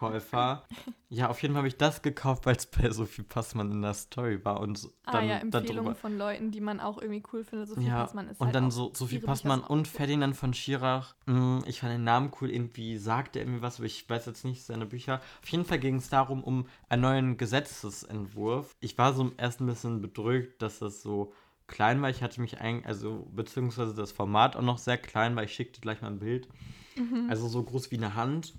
Coverkäufer. 0.02 0.64
ja, 1.10 1.30
auf 1.30 1.42
jeden 1.42 1.54
Fall 1.54 1.60
habe 1.60 1.68
ich 1.68 1.78
das 1.78 2.02
gekauft, 2.02 2.46
weil 2.46 2.56
es 2.56 2.66
bei 2.66 2.90
Sophie 2.90 3.24
Passmann 3.24 3.72
in 3.72 3.82
der 3.82 3.94
Story 3.94 4.44
war 4.44 4.60
und 4.60 4.90
Ah 5.06 5.14
dann 5.14 5.28
ja, 5.28 5.38
Empfehlungen 5.38 5.96
von 5.96 6.18
Leuten, 6.18 6.52
die 6.52 6.62
man 6.62 6.80
auch 6.80 7.02
irgendwie 7.02 7.24
cool 7.32 7.44
findet. 7.44 7.70
Sophie 7.70 7.88
Ja, 7.88 8.02
Passmann 8.02 8.28
ist 8.30 8.40
und 8.40 8.48
halt 8.48 8.56
dann 8.56 8.72
so 8.72 8.92
Sophie 8.94 9.20
Passmann 9.20 9.64
auch 9.64 9.70
und. 9.70 9.88
Ferdinand 9.88 10.36
von 10.36 10.54
Schirach. 10.54 11.16
Mm, 11.26 11.60
Ich 11.66 11.80
fand 11.82 11.94
den 11.94 12.04
Namen 12.04 12.32
cool, 12.42 12.50
irgendwie 12.50 12.98
sagte 12.98 13.40
er 13.40 13.46
mir 13.46 13.62
was, 13.62 13.78
aber 13.78 13.86
ich 13.86 14.10
weiß 14.10 14.26
jetzt 14.26 14.46
nicht 14.46 14.64
seine 14.64 14.86
Bücher. 14.86 15.22
Auf 15.42 15.50
jeden 15.50 15.66
Fall 15.66 15.80
ging 15.80 15.96
es 15.98 16.10
darum, 16.10 16.44
um 16.44 16.68
einen 16.90 17.02
neuen 17.02 17.38
Gesetzesentwurf. 17.38 18.76
Ich 18.80 18.98
war 18.98 19.14
so 19.14 19.32
erst 19.38 19.62
ein 19.62 19.68
bisschen 19.68 20.02
bedrückt, 20.02 20.62
dass 20.62 20.80
das 20.80 21.02
so 21.02 21.34
klein 21.68 22.02
war. 22.02 22.10
Ich 22.10 22.22
hatte 22.22 22.42
mich 22.42 22.60
eigentlich, 22.60 22.86
also 22.86 23.28
beziehungsweise 23.34 23.94
das 23.94 24.12
Format 24.12 24.56
auch 24.56 24.62
noch 24.62 24.78
sehr 24.78 24.98
klein, 24.98 25.36
weil 25.36 25.46
ich 25.46 25.54
schickte 25.54 25.82
gleich 25.82 26.02
mal 26.02 26.08
ein 26.10 26.20
Bild. 26.20 26.48
Mhm. 26.96 27.28
Also 27.30 27.48
so 27.48 27.64
groß 27.64 27.92
wie 27.92 27.98
eine 27.98 28.16
Hand. 28.16 28.54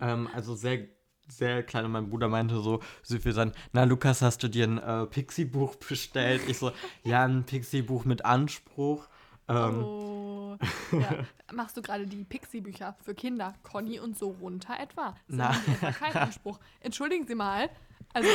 Ähm, 0.00 0.28
also 0.34 0.54
sehr, 0.54 0.86
sehr 1.28 1.62
klein. 1.62 1.84
Und 1.84 1.92
mein 1.92 2.10
Bruder 2.10 2.28
meinte 2.28 2.60
so, 2.60 2.80
so 3.02 3.18
viel 3.18 3.32
sein, 3.32 3.52
na 3.72 3.84
Lukas, 3.84 4.22
hast 4.22 4.42
du 4.42 4.48
dir 4.48 4.66
ein 4.66 4.78
äh, 4.78 5.06
Pixie-Buch 5.06 5.76
bestellt? 5.76 6.42
Ich 6.48 6.58
so, 6.58 6.72
ja, 7.04 7.24
ein 7.24 7.44
Pixie-Buch 7.44 8.04
mit 8.04 8.24
Anspruch. 8.24 9.08
Ähm, 9.48 9.82
Oh. 9.84 10.56
Ja. 10.92 11.24
Machst 11.52 11.76
du 11.76 11.82
gerade 11.82 12.06
die 12.06 12.24
Pixie-Bücher 12.24 12.96
für 13.02 13.14
Kinder, 13.14 13.54
Conny 13.62 14.00
und 14.00 14.18
so 14.18 14.30
runter 14.30 14.78
etwa? 14.80 15.14
Sie 15.28 15.36
Na. 15.36 15.54
etwa 15.66 15.92
keinen 15.92 16.16
Anspruch. 16.16 16.58
Entschuldigen 16.80 17.26
Sie 17.26 17.34
mal. 17.36 17.70
Also, 18.12 18.28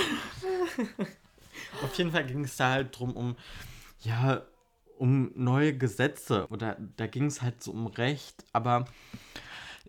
Auf 1.83 1.97
jeden 1.97 2.11
Fall 2.11 2.25
ging 2.25 2.43
es 2.43 2.55
da 2.57 2.71
halt 2.71 2.97
drum 2.97 3.15
um, 3.15 3.35
ja, 4.01 4.41
um 4.97 5.31
neue 5.35 5.77
Gesetze 5.77 6.47
oder 6.49 6.77
da 6.97 7.07
ging 7.07 7.25
es 7.25 7.41
halt 7.41 7.61
so 7.63 7.71
um 7.71 7.87
Recht, 7.87 8.45
aber 8.53 8.85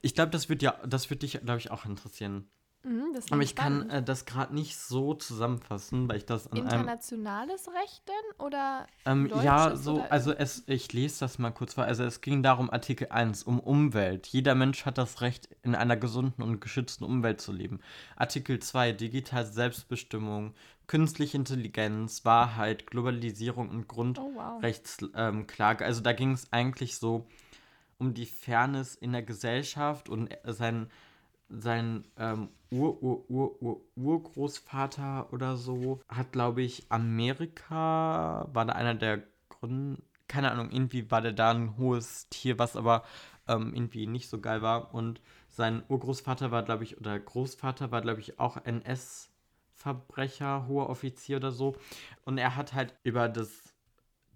ich 0.03 0.15
glaube, 0.15 0.31
das 0.31 0.49
wird 0.49 0.63
ja, 0.63 0.75
das 0.87 1.11
wird 1.11 1.23
dich, 1.23 1.33
glaube 1.45 1.59
ich, 1.59 1.71
auch 1.71 1.85
interessieren. 1.85 2.49
mhm, 2.83 3.13
das 3.15 3.31
Aber 3.33 3.43
ich 3.43 3.55
kann 3.57 3.83
spannend. 3.83 3.93
äh, 3.93 4.03
das 4.03 4.25
gerade 4.27 4.55
nicht 4.55 4.77
so 4.77 5.15
zusammenfassen, 5.15 6.09
weil 6.09 6.19
ich 6.19 6.27
das 6.27 6.47
an 6.47 6.59
einem 6.59 6.65
Internationales 6.67 7.69
Recht 7.69 8.03
denn? 8.09 8.45
Oder 8.47 8.87
Ähm, 9.05 9.31
ja, 9.43 9.75
so, 9.77 10.01
oder- 10.01 10.13
also 10.13 10.33
es, 10.33 10.63
ich 10.67 10.93
lese 10.93 11.21
das 11.21 11.39
mal 11.39 11.51
kurz 11.51 11.75
vor. 11.75 11.85
Also 11.85 12.05
es 12.05 12.21
ging 12.21 12.43
darum, 12.43 12.71
Artikel 12.71 13.09
1, 13.11 13.43
um 13.45 13.59
Umwelt. 13.61 14.27
Jeder 14.29 14.55
Mensch 14.55 14.85
hat 14.85 14.99
das 14.99 15.21
Recht, 15.21 15.49
in 15.63 15.75
einer 15.75 15.97
gesunden 15.97 16.43
und 16.43 16.61
geschützten 16.61 17.05
Umwelt 17.05 17.41
zu 17.41 17.53
leben. 17.53 17.81
Artikel 18.17 18.59
2, 18.61 18.93
digitale 18.93 19.47
Selbstbestimmung, 19.47 20.55
künstliche 20.87 21.37
Intelligenz, 21.37 22.25
Wahrheit, 22.25 22.87
Globalisierung 22.87 23.69
und 23.71 23.87
Oh, 24.19 24.31
wow. 24.35 24.61
Grundrechtsklage. 24.61 25.85
also 25.85 26.01
da 26.01 26.13
ging 26.13 26.33
es 26.33 26.53
eigentlich 26.53 26.97
so 26.99 27.27
um 27.99 28.15
die 28.15 28.27
Fairness 28.27 28.95
in 28.95 29.13
der 29.13 29.23
Gesellschaft 29.23 30.09
und 30.09 30.29
äh, 30.29 30.53
sein, 30.53 30.91
sein 31.49 32.05
ähm, 32.19 32.49
Ur, 32.71 33.03
Ur, 33.03 33.31
Ur, 33.31 33.63
Ur, 33.63 33.81
Urgroßvater 33.95 35.33
oder 35.33 35.57
so 35.57 36.01
hat, 36.09 36.33
glaube 36.33 36.63
ich, 36.63 36.91
Amerika, 36.91 38.49
war 38.53 38.65
da 38.65 38.73
einer 38.73 38.95
der 38.95 39.23
Gründen, 39.49 40.03
keine 40.29 40.51
Ahnung, 40.51 40.71
irgendwie 40.71 41.11
war 41.11 41.21
der 41.21 41.33
da 41.33 41.53
ein 41.53 41.77
hohes 41.79 42.29
Tier, 42.29 42.59
was 42.59 42.77
aber 42.77 43.05
ähm, 43.49 43.73
irgendwie 43.75 44.07
nicht 44.07 44.29
so 44.29 44.41
geil 44.41 44.63
war. 44.63 44.95
Und 44.95 45.21
sein 45.49 45.83
Urgroßvater 45.89 46.51
war, 46.51 46.63
glaube 46.65 46.85
ich, 46.85 46.99
oder 46.99 47.19
Großvater 47.19 47.91
war, 47.91 48.03
glaube 48.03 48.21
ich, 48.21 48.39
auch 48.41 48.57
NS-Verbrecher, 48.65 50.67
hoher 50.67 50.91
Offizier 50.91 51.37
oder 51.37 51.53
so. 51.53 51.77
Und 52.25 52.39
er 52.39 52.57
hat 52.57 52.75
halt 52.75 52.95
über 53.05 53.29
das, 53.29 53.63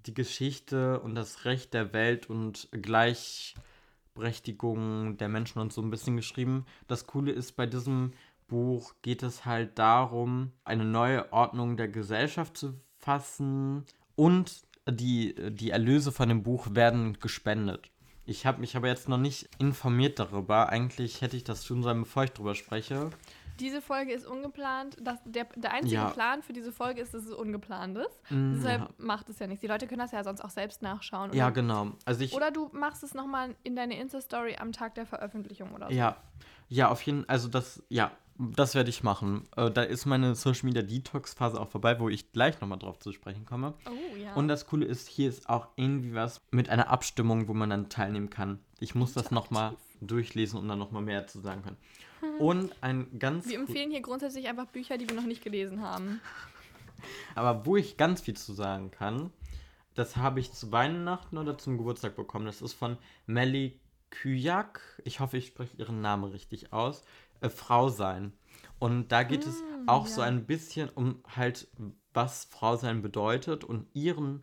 die 0.06 0.14
Geschichte 0.14 1.00
und 1.00 1.14
das 1.14 1.44
Recht 1.44 1.74
der 1.74 1.92
Welt 1.92 2.30
und 2.30 2.68
Gleichberechtigung 2.72 5.18
der 5.18 5.28
Menschen 5.28 5.60
und 5.60 5.72
so 5.72 5.82
ein 5.82 5.90
bisschen 5.90 6.16
geschrieben. 6.16 6.64
Das 6.88 7.06
Coole 7.06 7.30
ist, 7.32 7.52
bei 7.52 7.66
diesem 7.66 8.12
Buch 8.48 8.94
geht 9.02 9.22
es 9.22 9.44
halt 9.44 9.78
darum, 9.78 10.50
eine 10.64 10.84
neue 10.84 11.32
Ordnung 11.32 11.76
der 11.76 11.86
Gesellschaft 11.88 12.56
zu 12.56 12.74
fassen 12.98 13.84
und 14.16 14.64
die, 14.88 15.34
die 15.50 15.70
Erlöse 15.70 16.12
von 16.12 16.28
dem 16.28 16.42
Buch 16.42 16.74
werden 16.74 17.18
gespendet. 17.20 17.90
Ich 18.26 18.46
habe 18.46 18.60
mich 18.60 18.76
aber 18.76 18.88
jetzt 18.88 19.08
noch 19.08 19.18
nicht 19.18 19.48
informiert 19.58 20.18
darüber. 20.18 20.68
Eigentlich 20.68 21.20
hätte 21.20 21.36
ich 21.36 21.44
das 21.44 21.64
tun 21.64 21.82
sollen, 21.82 22.00
bevor 22.00 22.24
ich 22.24 22.30
drüber 22.30 22.54
spreche. 22.54 23.10
Diese 23.60 23.80
Folge 23.82 24.12
ist 24.12 24.26
ungeplant. 24.26 24.96
Das, 25.00 25.18
der, 25.24 25.46
der 25.56 25.72
einzige 25.72 25.94
Ja. 25.96 26.10
Plan 26.10 26.42
für 26.42 26.52
diese 26.52 26.72
Folge 26.72 27.00
ist, 27.00 27.14
dass 27.14 27.24
es 27.24 27.32
ungeplant 27.32 27.98
ist. 27.98 28.20
Mm, 28.30 28.54
Deshalb 28.54 28.80
ja. 28.82 28.88
macht 28.98 29.28
es 29.28 29.38
ja 29.38 29.46
nichts. 29.46 29.60
Die 29.60 29.66
Leute 29.66 29.86
können 29.86 30.00
das 30.00 30.12
ja 30.12 30.24
sonst 30.24 30.40
auch 30.40 30.50
selbst 30.50 30.82
nachschauen. 30.82 31.32
ja, 31.32 31.46
oder, 31.46 31.52
genau. 31.54 31.88
Also 32.04 32.22
ich, 32.24 32.34
oder 32.34 32.50
du 32.50 32.70
machst 32.72 33.02
es 33.02 33.14
nochmal 33.14 33.54
in 33.62 33.76
deine 33.76 33.98
Insta-Story 34.00 34.56
am 34.58 34.72
Tag 34.72 34.94
der 34.94 35.06
Veröffentlichung 35.06 35.72
oder 35.72 35.88
so. 35.88 35.92
Ja, 35.94 36.16
ja, 36.68 36.88
auf 36.88 37.02
jeden 37.02 37.20
Fall. 37.24 37.30
Also 37.30 37.48
das, 37.48 37.82
ja, 37.88 38.10
das 38.38 38.74
werde 38.74 38.88
ich 38.88 39.02
machen. 39.02 39.46
Äh, 39.56 39.70
da 39.70 39.82
ist 39.82 40.06
meine 40.06 40.34
Social 40.34 40.64
Media 40.64 40.82
Detox 40.82 41.34
Phase 41.34 41.60
auch 41.60 41.68
vorbei, 41.68 42.00
wo 42.00 42.08
ich 42.08 42.32
gleich 42.32 42.60
nochmal 42.60 42.78
drauf 42.78 42.98
zu 42.98 43.12
sprechen 43.12 43.44
komme. 43.44 43.74
Oh 43.86 44.16
ja. 44.16 44.32
Und 44.34 44.48
das 44.48 44.66
Coole 44.66 44.86
ist, 44.86 45.08
hier 45.08 45.28
ist 45.28 45.48
auch 45.48 45.68
irgendwie 45.76 46.14
was 46.14 46.40
mit 46.50 46.68
einer 46.70 46.88
Abstimmung, 46.88 47.48
wo 47.48 47.54
man 47.54 47.68
dann 47.70 47.88
teilnehmen 47.90 48.30
kann. 48.30 48.58
Ich 48.78 48.94
muss 48.94 49.12
das 49.12 49.30
nochmal 49.30 49.74
durchlesen, 50.00 50.58
um 50.58 50.66
dann 50.66 50.78
nochmal 50.78 51.02
mehr 51.02 51.26
zu 51.26 51.40
sagen 51.40 51.62
können. 51.62 51.76
Und 52.38 52.72
ein 52.80 53.18
ganz, 53.18 53.48
wir 53.48 53.58
empfehlen 53.58 53.90
hier 53.90 54.02
grundsätzlich 54.02 54.48
einfach 54.48 54.66
Bücher, 54.66 54.98
die 54.98 55.08
wir 55.08 55.16
noch 55.16 55.26
nicht 55.26 55.42
gelesen 55.42 55.82
haben. 55.82 56.20
aber 57.34 57.64
wo 57.66 57.76
ich 57.76 57.96
ganz 57.96 58.20
viel 58.20 58.36
zu 58.36 58.52
sagen 58.52 58.90
kann, 58.90 59.30
das 59.94 60.16
habe 60.16 60.40
ich 60.40 60.52
zu 60.52 60.70
Weihnachten 60.72 61.38
oder 61.38 61.58
zum 61.58 61.78
Geburtstag 61.78 62.16
bekommen. 62.16 62.46
Das 62.46 62.62
ist 62.62 62.74
von 62.74 62.96
Melly 63.26 63.78
Kyak. 64.10 64.80
Ich 65.04 65.20
hoffe, 65.20 65.36
ich 65.38 65.46
spreche 65.46 65.76
ihren 65.76 66.00
Namen 66.00 66.24
richtig 66.24 66.72
aus. 66.72 67.02
Äh, 67.40 67.48
Frau 67.50 67.88
sein. 67.88 68.32
Und 68.78 69.08
da 69.12 69.22
geht 69.22 69.46
es 69.46 69.62
Mm, 69.80 69.88
auch 69.88 70.06
so 70.06 70.20
ja. 70.20 70.26
ein 70.26 70.46
bisschen 70.46 70.88
um 70.90 71.22
halt, 71.36 71.68
was 72.12 72.44
Frau 72.46 72.76
sein 72.76 73.02
bedeutet 73.02 73.64
und 73.64 73.86
ihren 73.94 74.42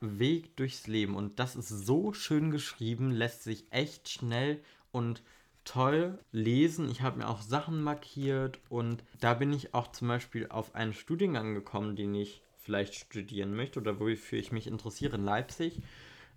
Weg 0.00 0.56
durchs 0.56 0.86
Leben. 0.86 1.16
Und 1.16 1.38
das 1.38 1.56
ist 1.56 1.68
so 1.68 2.12
schön 2.12 2.50
geschrieben, 2.50 3.10
lässt 3.10 3.42
sich 3.42 3.66
echt 3.70 4.08
schnell 4.08 4.62
und 4.92 5.22
toll 5.68 6.18
lesen. 6.32 6.90
Ich 6.90 7.02
habe 7.02 7.18
mir 7.18 7.28
auch 7.28 7.42
Sachen 7.42 7.82
markiert 7.82 8.58
und 8.70 9.04
da 9.20 9.34
bin 9.34 9.52
ich 9.52 9.74
auch 9.74 9.92
zum 9.92 10.08
Beispiel 10.08 10.46
auf 10.48 10.74
einen 10.74 10.94
Studiengang 10.94 11.54
gekommen, 11.54 11.94
den 11.94 12.14
ich 12.14 12.42
vielleicht 12.56 12.94
studieren 12.94 13.54
möchte 13.54 13.78
oder 13.80 14.00
wofür 14.00 14.38
ich 14.38 14.50
mich 14.50 14.66
interessiere 14.66 15.16
in 15.16 15.24
Leipzig. 15.24 15.82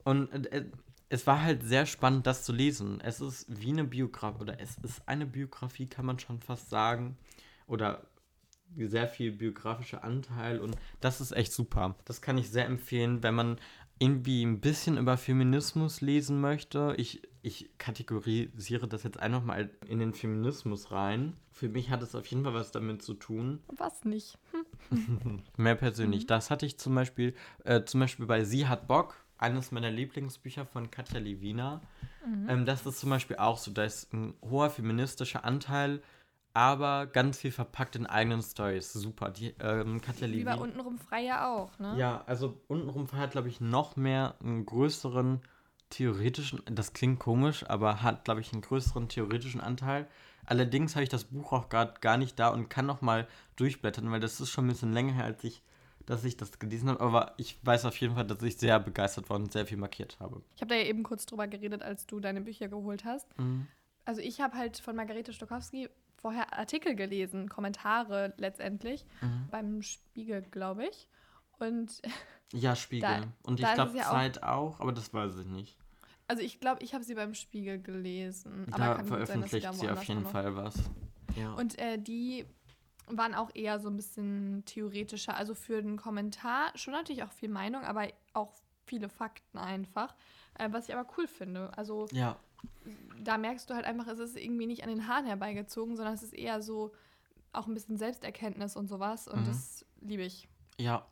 Und 0.03 0.31
äh, 0.47 0.65
es 1.07 1.27
war 1.27 1.41
halt 1.41 1.63
sehr 1.63 1.85
spannend, 1.85 2.27
das 2.27 2.43
zu 2.43 2.51
lesen. 2.51 2.99
Es 3.01 3.21
ist 3.21 3.45
wie 3.47 3.69
eine 3.69 3.85
Biografie 3.85 4.41
oder 4.41 4.59
es 4.59 4.77
ist 4.79 5.07
eine 5.07 5.25
Biografie, 5.25 5.87
kann 5.87 6.05
man 6.05 6.19
schon 6.19 6.39
fast 6.39 6.69
sagen. 6.69 7.17
Oder 7.67 8.07
sehr 8.77 9.07
viel 9.07 9.31
biografischer 9.31 10.03
Anteil 10.03 10.59
und 10.59 10.75
das 10.99 11.21
ist 11.21 11.31
echt 11.31 11.53
super. 11.53 11.95
Das 12.05 12.21
kann 12.21 12.37
ich 12.37 12.49
sehr 12.49 12.65
empfehlen, 12.65 13.23
wenn 13.23 13.35
man 13.35 13.59
irgendwie 13.99 14.43
ein 14.43 14.61
bisschen 14.61 14.97
über 14.97 15.17
Feminismus 15.17 16.01
lesen 16.01 16.41
möchte. 16.41 16.95
Ich, 16.97 17.21
ich 17.41 17.69
kategorisiere 17.77 18.87
das 18.87 19.03
jetzt 19.03 19.19
einfach 19.19 19.43
mal 19.43 19.69
in 19.87 19.99
den 19.99 20.13
Feminismus 20.13 20.91
rein. 20.91 21.35
Für 21.51 21.69
mich 21.69 21.89
hat 21.89 22.03
es 22.03 22.15
auf 22.15 22.25
jeden 22.27 22.43
Fall 22.43 22.53
was 22.53 22.71
damit 22.71 23.01
zu 23.01 23.13
tun. 23.13 23.59
Was 23.77 24.05
nicht. 24.05 24.37
Mehr 25.57 25.75
persönlich. 25.75 26.27
Das 26.27 26.51
hatte 26.51 26.65
ich 26.65 26.77
zum 26.77 26.95
Beispiel, 26.95 27.33
äh, 27.63 27.83
zum 27.83 27.99
Beispiel 27.99 28.25
bei 28.25 28.43
Sie 28.43 28.67
hat 28.67 28.87
Bock, 28.87 29.15
eines 29.41 29.71
meiner 29.71 29.89
Lieblingsbücher 29.89 30.65
von 30.65 30.91
Katja 30.91 31.19
Levina. 31.19 31.81
Ähm, 32.47 32.65
das 32.65 32.85
ist 32.85 32.99
zum 32.99 33.09
Beispiel 33.09 33.37
auch 33.37 33.57
so, 33.57 33.71
da 33.71 33.83
ist 33.83 34.13
ein 34.13 34.35
hoher 34.43 34.69
feministischer 34.69 35.43
Anteil, 35.43 36.03
aber 36.53 37.07
ganz 37.07 37.39
viel 37.39 37.51
verpackt 37.51 37.95
in 37.95 38.05
eigenen 38.05 38.43
Stories. 38.43 38.93
Super. 38.93 39.31
Die 39.31 39.55
ähm, 39.59 39.99
Katja 40.01 40.29
Wie 40.29 40.43
bei 40.43 40.55
untenrum 40.55 40.99
frei 40.99 41.23
ja 41.23 41.51
auch, 41.51 41.77
ne? 41.79 41.95
Ja, 41.97 42.23
also 42.27 42.61
untenrum 42.67 43.11
hat, 43.13 43.31
glaube 43.31 43.49
ich, 43.49 43.59
noch 43.61 43.95
mehr 43.95 44.35
einen 44.41 44.65
größeren 44.65 45.41
theoretischen, 45.91 46.61
das 46.65 46.93
klingt 46.93 47.19
komisch, 47.19 47.63
aber 47.69 48.01
hat, 48.01 48.25
glaube 48.25 48.41
ich, 48.41 48.51
einen 48.51 48.61
größeren 48.61 49.07
theoretischen 49.09 49.61
Anteil. 49.61 50.07
Allerdings 50.45 50.95
habe 50.95 51.03
ich 51.03 51.09
das 51.09 51.25
Buch 51.25 51.53
auch 51.53 51.69
gerade 51.69 51.93
gar 52.01 52.17
nicht 52.17 52.39
da 52.39 52.49
und 52.49 52.69
kann 52.69 52.85
noch 52.87 53.01
mal 53.01 53.27
durchblättern, 53.57 54.09
weil 54.11 54.19
das 54.19 54.41
ist 54.41 54.49
schon 54.49 54.65
ein 54.65 54.69
bisschen 54.69 54.91
länger 54.93 55.13
her, 55.13 55.25
als 55.25 55.43
ich, 55.43 55.61
dass 56.07 56.23
ich 56.23 56.35
das 56.35 56.57
gelesen 56.57 56.89
habe. 56.89 56.99
Aber 57.01 57.33
ich 57.37 57.59
weiß 57.63 57.85
auf 57.85 57.95
jeden 57.97 58.15
Fall, 58.15 58.25
dass 58.25 58.41
ich 58.41 58.57
sehr 58.57 58.79
begeistert 58.79 59.29
war 59.29 59.37
und 59.37 59.51
sehr 59.51 59.67
viel 59.67 59.77
markiert 59.77 60.19
habe. 60.19 60.41
Ich 60.55 60.61
habe 60.61 60.69
da 60.69 60.75
ja 60.75 60.85
eben 60.85 61.03
kurz 61.03 61.25
drüber 61.27 61.47
geredet, 61.47 61.83
als 61.83 62.07
du 62.07 62.19
deine 62.19 62.41
Bücher 62.41 62.67
geholt 62.69 63.05
hast. 63.05 63.27
Mhm. 63.37 63.67
Also 64.03 64.19
ich 64.21 64.41
habe 64.41 64.57
halt 64.57 64.77
von 64.79 64.95
Margarete 64.95 65.31
Stokowski 65.31 65.89
vorher 66.17 66.57
Artikel 66.57 66.95
gelesen, 66.95 67.47
Kommentare 67.49 68.33
letztendlich, 68.37 69.05
Mhm. 69.21 69.47
beim 69.51 69.81
Spiegel, 69.83 70.41
glaube 70.41 70.85
ich. 70.87 71.07
Und 71.59 72.01
Ja, 72.51 72.75
Spiegel. 72.75 73.01
Da- 73.43 73.49
und 73.49 73.59
ich 73.59 73.73
glaube 73.73 73.95
ja 73.95 74.07
auch- 74.07 74.11
Zeit 74.11 74.41
auch, 74.41 74.79
aber 74.79 74.91
das 74.91 75.13
weiß 75.13 75.37
ich 75.37 75.45
nicht. 75.45 75.77
Also 76.31 76.43
ich 76.43 76.61
glaube, 76.61 76.81
ich 76.81 76.93
habe 76.93 77.03
sie 77.03 77.13
beim 77.13 77.33
Spiegel 77.33 77.77
gelesen. 77.81 78.65
Aber 78.71 78.85
da 78.85 78.95
kann 78.95 79.09
gut 79.09 79.27
sein, 79.27 79.41
dass 79.41 79.51
sie 79.51 79.59
veröffentlicht 79.59 79.65
da 79.65 79.73
sie 79.73 79.89
auf 79.89 80.03
jeden 80.05 80.25
Fall 80.25 80.55
was. 80.55 80.75
Ja. 81.35 81.53
Und 81.55 81.77
äh, 81.77 81.97
die 81.99 82.45
waren 83.07 83.35
auch 83.35 83.49
eher 83.53 83.81
so 83.81 83.89
ein 83.89 83.97
bisschen 83.97 84.63
theoretischer. 84.65 85.35
Also 85.35 85.55
für 85.55 85.81
den 85.81 85.97
Kommentar 85.97 86.71
schon 86.75 86.93
natürlich 86.93 87.23
auch 87.23 87.31
viel 87.33 87.49
Meinung, 87.49 87.83
aber 87.83 88.07
auch 88.31 88.53
viele 88.85 89.09
Fakten 89.09 89.57
einfach. 89.57 90.15
Äh, 90.57 90.69
was 90.71 90.87
ich 90.87 90.95
aber 90.95 91.05
cool 91.17 91.27
finde. 91.27 91.77
Also 91.77 92.07
ja. 92.13 92.37
da 93.21 93.37
merkst 93.37 93.69
du 93.69 93.73
halt 93.73 93.85
einfach, 93.85 94.07
es 94.07 94.19
ist 94.19 94.37
irgendwie 94.37 94.67
nicht 94.67 94.83
an 94.83 94.89
den 94.89 95.09
Haaren 95.09 95.25
herbeigezogen, 95.25 95.97
sondern 95.97 96.13
es 96.13 96.23
ist 96.23 96.33
eher 96.33 96.61
so 96.61 96.93
auch 97.51 97.67
ein 97.67 97.73
bisschen 97.73 97.97
Selbsterkenntnis 97.97 98.77
und 98.77 98.87
sowas. 98.87 99.27
Und 99.27 99.41
Mhm. 99.41 99.45
das 99.47 99.85
liebe 99.99 100.23
ich. 100.23 100.47
Ja, 100.77 101.05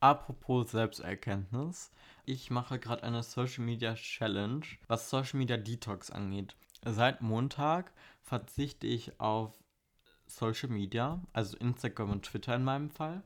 apropos 0.00 0.70
Selbsterkenntnis. 0.70 1.90
Ich 2.24 2.50
mache 2.50 2.78
gerade 2.78 3.02
eine 3.02 3.22
Social 3.22 3.64
Media 3.64 3.94
Challenge, 3.94 4.64
was 4.86 5.10
Social 5.10 5.38
Media 5.38 5.56
Detox 5.56 6.10
angeht. 6.10 6.56
Seit 6.84 7.20
Montag 7.20 7.92
verzichte 8.22 8.86
ich 8.86 9.20
auf 9.20 9.52
Social 10.26 10.68
Media, 10.68 11.20
also 11.32 11.56
Instagram 11.56 12.10
und 12.10 12.22
Twitter 12.24 12.54
in 12.54 12.64
meinem 12.64 12.90
Fall. 12.90 13.22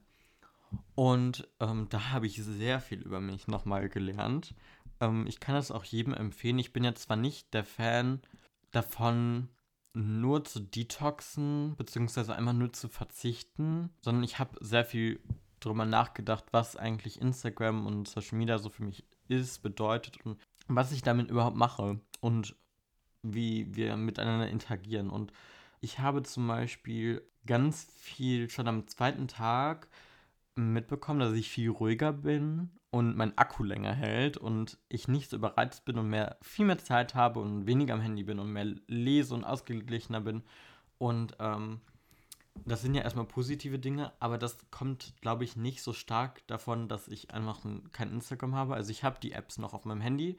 Und 0.94 1.48
ähm, 1.60 1.88
da 1.90 2.10
habe 2.10 2.26
ich 2.26 2.42
sehr 2.42 2.80
viel 2.80 3.00
über 3.00 3.20
mich 3.20 3.46
nochmal 3.46 3.88
gelernt. 3.88 4.54
Ähm, 5.00 5.26
ich 5.26 5.40
kann 5.40 5.54
das 5.54 5.70
auch 5.70 5.84
jedem 5.84 6.14
empfehlen. 6.14 6.58
Ich 6.58 6.72
bin 6.72 6.84
jetzt 6.84 7.02
zwar 7.02 7.16
nicht 7.16 7.52
der 7.54 7.64
Fan 7.64 8.22
davon, 8.70 9.48
nur 9.92 10.44
zu 10.44 10.60
detoxen, 10.60 11.76
beziehungsweise 11.76 12.34
einmal 12.34 12.54
nur 12.54 12.72
zu 12.72 12.88
verzichten, 12.88 13.90
sondern 14.00 14.24
ich 14.24 14.40
habe 14.40 14.58
sehr 14.60 14.84
viel 14.84 15.20
drüber 15.64 15.84
nachgedacht, 15.84 16.44
was 16.52 16.76
eigentlich 16.76 17.20
Instagram 17.20 17.86
und 17.86 18.08
Social 18.08 18.38
Media 18.38 18.58
so 18.58 18.68
für 18.68 18.84
mich 18.84 19.04
ist, 19.28 19.62
bedeutet 19.62 20.24
und 20.24 20.38
was 20.68 20.92
ich 20.92 21.02
damit 21.02 21.30
überhaupt 21.30 21.56
mache 21.56 22.00
und 22.20 22.56
wie 23.22 23.74
wir 23.74 23.96
miteinander 23.96 24.48
interagieren. 24.48 25.10
Und 25.10 25.32
ich 25.80 25.98
habe 25.98 26.22
zum 26.22 26.46
Beispiel 26.46 27.22
ganz 27.46 27.86
viel 27.96 28.50
schon 28.50 28.68
am 28.68 28.86
zweiten 28.86 29.28
Tag 29.28 29.88
mitbekommen, 30.56 31.20
dass 31.20 31.32
ich 31.32 31.50
viel 31.50 31.70
ruhiger 31.70 32.12
bin 32.12 32.70
und 32.90 33.16
mein 33.16 33.36
Akku 33.36 33.64
länger 33.64 33.92
hält 33.92 34.36
und 34.36 34.78
ich 34.88 35.08
nicht 35.08 35.30
so 35.30 35.36
überreizt 35.36 35.84
bin 35.84 35.98
und 35.98 36.08
mehr 36.08 36.38
viel 36.42 36.64
mehr 36.64 36.78
Zeit 36.78 37.14
habe 37.14 37.40
und 37.40 37.66
weniger 37.66 37.94
am 37.94 38.00
Handy 38.00 38.22
bin 38.22 38.38
und 38.38 38.52
mehr 38.52 38.66
lese 38.86 39.34
und 39.34 39.44
ausgeglichener 39.44 40.20
bin. 40.20 40.42
Und 40.98 41.36
ähm, 41.40 41.80
das 42.64 42.82
sind 42.82 42.94
ja 42.94 43.02
erstmal 43.02 43.26
positive 43.26 43.78
Dinge, 43.78 44.12
aber 44.20 44.38
das 44.38 44.70
kommt, 44.70 45.14
glaube 45.20 45.44
ich, 45.44 45.56
nicht 45.56 45.82
so 45.82 45.92
stark 45.92 46.46
davon, 46.46 46.88
dass 46.88 47.08
ich 47.08 47.32
einfach 47.32 47.64
ein, 47.64 47.90
kein 47.92 48.10
Instagram 48.10 48.54
habe. 48.54 48.74
Also 48.74 48.90
ich 48.90 49.04
habe 49.04 49.18
die 49.20 49.32
Apps 49.32 49.58
noch 49.58 49.74
auf 49.74 49.84
meinem 49.84 50.00
Handy, 50.00 50.38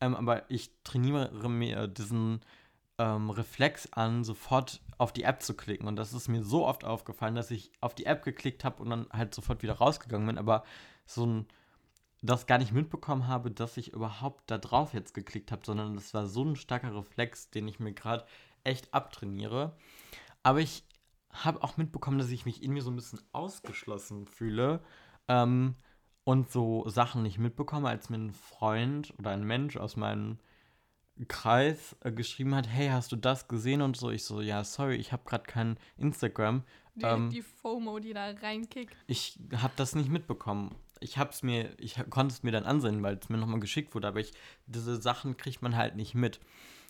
ähm, 0.00 0.14
aber 0.14 0.50
ich 0.50 0.70
trainiere 0.84 1.48
mir 1.48 1.86
diesen 1.86 2.40
ähm, 2.98 3.30
Reflex 3.30 3.92
an, 3.92 4.24
sofort 4.24 4.80
auf 4.98 5.12
die 5.12 5.22
App 5.22 5.42
zu 5.42 5.54
klicken. 5.54 5.86
Und 5.86 5.96
das 5.96 6.12
ist 6.12 6.28
mir 6.28 6.42
so 6.42 6.66
oft 6.66 6.84
aufgefallen, 6.84 7.34
dass 7.34 7.50
ich 7.50 7.72
auf 7.80 7.94
die 7.94 8.06
App 8.06 8.24
geklickt 8.24 8.64
habe 8.64 8.82
und 8.82 8.90
dann 8.90 9.06
halt 9.12 9.34
sofort 9.34 9.62
wieder 9.62 9.74
rausgegangen 9.74 10.26
bin, 10.26 10.38
aber 10.38 10.64
so 11.06 11.26
ein 11.26 11.46
das 12.22 12.46
gar 12.46 12.58
nicht 12.58 12.72
mitbekommen 12.72 13.26
habe, 13.28 13.50
dass 13.50 13.76
ich 13.76 13.92
überhaupt 13.92 14.50
da 14.50 14.58
drauf 14.58 14.92
jetzt 14.92 15.14
geklickt 15.14 15.52
habe, 15.52 15.62
sondern 15.64 15.94
das 15.94 16.12
war 16.12 16.26
so 16.26 16.44
ein 16.44 16.56
starker 16.56 16.94
Reflex, 16.94 17.50
den 17.50 17.66
ich 17.66 17.80
mir 17.80 17.92
gerade 17.92 18.26
echt 18.62 18.92
abtrainiere. 18.92 19.74
Aber 20.42 20.60
ich 20.60 20.84
habe 21.32 21.62
auch 21.62 21.76
mitbekommen, 21.76 22.18
dass 22.18 22.30
ich 22.30 22.44
mich 22.44 22.62
in 22.62 22.72
mir 22.72 22.82
so 22.82 22.90
ein 22.90 22.96
bisschen 22.96 23.20
ausgeschlossen 23.32 24.26
fühle 24.26 24.80
ähm, 25.28 25.74
und 26.24 26.50
so 26.50 26.88
Sachen 26.88 27.22
nicht 27.22 27.38
mitbekomme, 27.38 27.88
als 27.88 28.10
mir 28.10 28.18
ein 28.18 28.32
Freund 28.32 29.14
oder 29.18 29.30
ein 29.30 29.44
Mensch 29.44 29.76
aus 29.76 29.96
meinem 29.96 30.38
Kreis 31.28 31.96
äh, 32.00 32.12
geschrieben 32.12 32.54
hat, 32.54 32.68
hey, 32.68 32.88
hast 32.88 33.12
du 33.12 33.16
das 33.16 33.48
gesehen 33.48 33.82
und 33.82 33.96
so. 33.96 34.10
Ich 34.10 34.24
so, 34.24 34.40
ja, 34.40 34.64
sorry, 34.64 34.96
ich 34.96 35.12
habe 35.12 35.24
gerade 35.24 35.44
kein 35.44 35.78
Instagram. 35.96 36.64
Die, 36.94 37.04
Ähm, 37.04 37.30
die 37.30 37.42
FOMO, 37.42 37.98
die 37.98 38.12
da 38.12 38.30
reinkickt. 38.30 38.94
Ich 39.06 39.38
habe 39.56 39.72
das 39.76 39.94
nicht 39.94 40.08
mitbekommen. 40.08 40.74
Ich 41.00 41.18
hab's 41.18 41.42
mir, 41.42 41.78
ich 41.78 41.96
konnte 42.10 42.34
es 42.34 42.42
mir 42.42 42.52
dann 42.52 42.64
ansehen, 42.64 43.02
weil 43.02 43.16
es 43.16 43.28
mir 43.28 43.38
nochmal 43.38 43.60
geschickt 43.60 43.94
wurde, 43.94 44.08
aber 44.08 44.20
ich, 44.20 44.32
diese 44.66 45.00
Sachen 45.00 45.36
kriegt 45.36 45.62
man 45.62 45.76
halt 45.76 45.96
nicht 45.96 46.14
mit. 46.14 46.40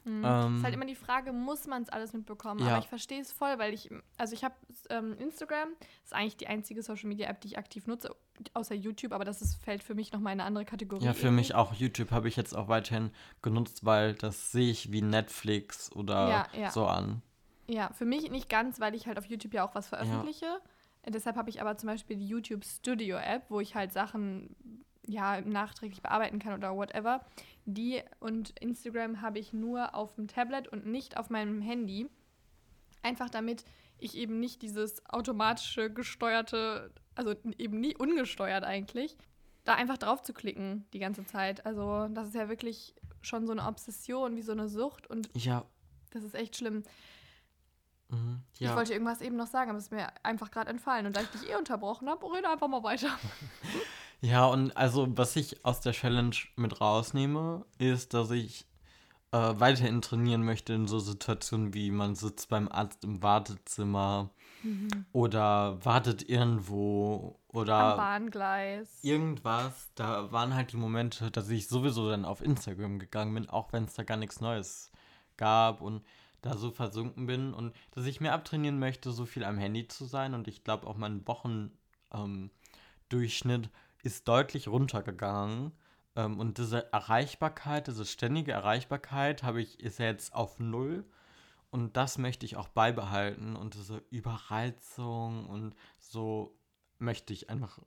Mhm. 0.05 0.25
Ähm, 0.25 0.57
ist 0.57 0.65
halt 0.65 0.75
immer 0.75 0.87
die 0.87 0.95
Frage, 0.95 1.33
muss 1.33 1.67
man 1.67 1.83
es 1.83 1.89
alles 1.89 2.13
mitbekommen? 2.13 2.61
Ja. 2.61 2.69
Aber 2.69 2.79
ich 2.79 2.89
verstehe 2.89 3.21
es 3.21 3.33
voll, 3.33 3.59
weil 3.59 3.75
ich, 3.75 3.91
also 4.17 4.35
ich 4.35 4.45
habe 4.45 4.55
ähm, 4.89 5.17
Instagram, 5.19 5.69
ist 6.05 6.15
eigentlich 6.15 6.37
die 6.37 6.47
einzige 6.47 6.83
Social 6.83 7.09
Media 7.09 7.29
App, 7.29 7.41
die 7.41 7.49
ich 7.49 7.59
aktiv 7.59 7.87
nutze, 7.87 8.15
außer 8.55 8.75
YouTube, 8.75 9.13
aber 9.13 9.25
das 9.25 9.43
ist, 9.43 9.63
fällt 9.63 9.83
für 9.83 9.95
mich 9.95 10.13
nochmal 10.13 10.33
in 10.33 10.41
eine 10.41 10.47
andere 10.47 10.65
Kategorie. 10.65 11.05
Ja, 11.05 11.13
für 11.13 11.27
irgendwie. 11.27 11.37
mich 11.37 11.55
auch. 11.55 11.75
YouTube 11.75 12.11
habe 12.11 12.29
ich 12.29 12.37
jetzt 12.37 12.55
auch 12.57 12.69
weiterhin 12.69 13.11
genutzt, 13.43 13.85
weil 13.85 14.15
das 14.15 14.53
sehe 14.53 14.71
ich 14.71 14.91
wie 14.91 15.03
Netflix 15.03 15.93
oder 15.93 16.29
Ja, 16.29 16.47
ja. 16.59 16.71
so 16.71 16.87
an. 16.87 17.23
Ja, 17.69 17.91
für 17.93 18.05
mich 18.05 18.31
nicht 18.31 18.49
ganz, 18.49 18.81
weil 18.81 18.95
ich 18.95 19.07
halt 19.07 19.19
auf 19.19 19.27
YouTube 19.27 19.55
ja 19.55 19.69
auch 19.69 19.75
was 19.75 19.89
veröffentliche. 19.89 20.61
Deshalb 21.07 21.37
habe 21.37 21.49
ich 21.51 21.61
aber 21.61 21.77
zum 21.77 21.89
Beispiel 21.89 22.17
die 22.17 22.27
YouTube 22.27 22.65
Studio 22.65 23.17
App, 23.17 23.45
wo 23.49 23.61
ich 23.61 23.75
halt 23.75 23.93
Sachen 23.93 24.55
ja 25.07 25.41
nachträglich 25.41 26.03
bearbeiten 26.03 26.39
kann 26.39 26.55
oder 26.55 26.75
whatever. 26.77 27.25
Die 27.75 28.03
und 28.19 28.51
Instagram 28.61 29.21
habe 29.23 29.39
ich 29.39 29.53
nur 29.53 29.95
auf 29.95 30.15
dem 30.15 30.29
Tablet 30.29 30.69
und 30.69 30.87
nicht 30.87 31.17
auf 31.17 31.31
meinem 31.31 31.61
Handy. 31.61 32.09
Einfach 33.03 33.31
damit 33.31 33.65
ich 33.99 34.17
eben 34.17 34.41
nicht 34.41 34.63
dieses 34.63 35.05
automatische 35.07 35.93
gesteuerte, 35.93 36.93
also 37.15 37.35
eben 37.59 37.81
nie 37.81 37.97
ungesteuert 37.97 38.65
eigentlich, 38.65 39.17
da 39.65 39.75
einfach 39.75 39.99
drauf 39.99 40.23
zu 40.23 40.33
klicken 40.33 40.87
die 40.93 40.99
ganze 40.99 41.25
Zeit. 41.25 41.67
Also 41.67 42.09
das 42.09 42.29
ist 42.29 42.35
ja 42.35 42.49
wirklich 42.49 42.95
schon 43.21 43.47
so 43.47 43.53
eine 43.53 43.67
Obsession, 43.67 44.37
wie 44.37 44.43
so 44.43 44.53
eine 44.53 44.69
Sucht 44.69 45.07
und 45.09 45.29
ja. 45.35 45.65
das 46.11 46.25
ist 46.25 46.35
echt 46.35 46.57
schlimm. 46.57 46.83
Mhm, 48.09 48.43
ja. 48.59 48.71
Ich 48.71 48.77
wollte 48.77 48.93
irgendwas 48.93 49.21
eben 49.21 49.37
noch 49.37 49.47
sagen, 49.47 49.71
aber 49.71 49.79
es 49.79 49.85
ist 49.85 49.93
mir 49.93 50.09
einfach 50.25 50.51
gerade 50.51 50.71
entfallen. 50.71 51.07
Und 51.07 51.17
da 51.17 51.21
ich 51.21 51.29
dich 51.29 51.49
eh 51.49 51.57
unterbrochen 51.57 52.09
habe, 52.09 52.27
rede 52.33 52.49
einfach 52.49 52.69
mal 52.69 52.83
weiter. 52.83 53.09
ja, 54.21 54.47
und 54.47 54.77
also 54.77 55.07
was 55.17 55.37
ich 55.37 55.65
aus 55.65 55.81
der 55.81 55.93
Challenge 55.93 56.37
mit 56.57 56.81
rausnehme, 56.81 57.65
ist, 57.79 58.15
dass 58.15 58.31
ich 58.31 58.67
äh, 59.33 59.37
weiterhin 59.37 60.03
trainieren 60.03 60.45
möchte 60.45 60.75
in 60.75 60.87
so 60.87 60.99
Situationen 60.99 61.73
wie 61.73 61.91
man 61.91 62.15
sitzt 62.15 62.49
beim 62.49 62.69
Arzt 62.69 63.05
im 63.05 63.23
Wartezimmer 63.23 64.31
mhm. 64.63 65.07
oder 65.13 65.85
wartet 65.85 66.29
irgendwo 66.29 67.39
oder 67.49 67.77
am 67.77 67.97
Bahngleis. 67.97 68.99
Irgendwas. 69.03 69.91
Da 69.95 70.31
waren 70.33 70.55
halt 70.55 70.73
die 70.73 70.77
Momente, 70.77 71.31
dass 71.31 71.49
ich 71.49 71.69
sowieso 71.69 72.11
dann 72.11 72.25
auf 72.25 72.43
Instagram 72.43 72.99
gegangen 72.99 73.35
bin, 73.35 73.49
auch 73.49 73.73
wenn 73.73 73.85
es 73.85 73.95
da 73.95 74.03
gar 74.03 74.17
nichts 74.17 74.41
Neues 74.41 74.91
gab 75.37 75.81
und 75.81 76.03
da 76.43 76.57
so 76.57 76.71
versunken 76.71 77.27
bin 77.27 77.55
und 77.55 77.75
dass 77.93 78.07
ich 78.07 78.21
mir 78.21 78.33
abtrainieren 78.33 78.79
möchte, 78.79 79.13
so 79.13 79.27
viel 79.27 79.45
am 79.45 79.59
Handy 79.59 79.87
zu 79.89 80.07
sein 80.07 80.35
und 80.35 80.49
ich 80.49 80.65
glaube 80.65 80.87
auch 80.87 80.97
mein 80.97 81.27
Wochendurchschnitt 81.27 83.65
ähm, 83.67 83.71
ist 84.03 84.29
deutlich 84.29 84.69
runtergegangen 84.69 85.73
ähm, 86.17 86.39
und 86.39 86.59
diese 86.59 86.93
Erreichbarkeit, 86.93 87.87
diese 87.87 88.05
ständige 88.05 88.53
Erreichbarkeit 88.53 89.43
habe 89.43 89.61
ich 89.61 89.81
ist 89.81 89.99
jetzt 89.99 90.35
auf 90.35 90.59
null 90.59 91.05
und 91.71 91.97
das 91.97 92.19
möchte 92.19 92.47
ich 92.47 92.57
auch 92.57 92.69
beibehalten 92.69 93.57
und 93.57 93.75
diese 93.75 94.03
Überreizung 94.11 95.47
und 95.47 95.75
so 95.99 96.57
möchte 96.99 97.33
ich 97.33 97.49
einfach 97.49 97.79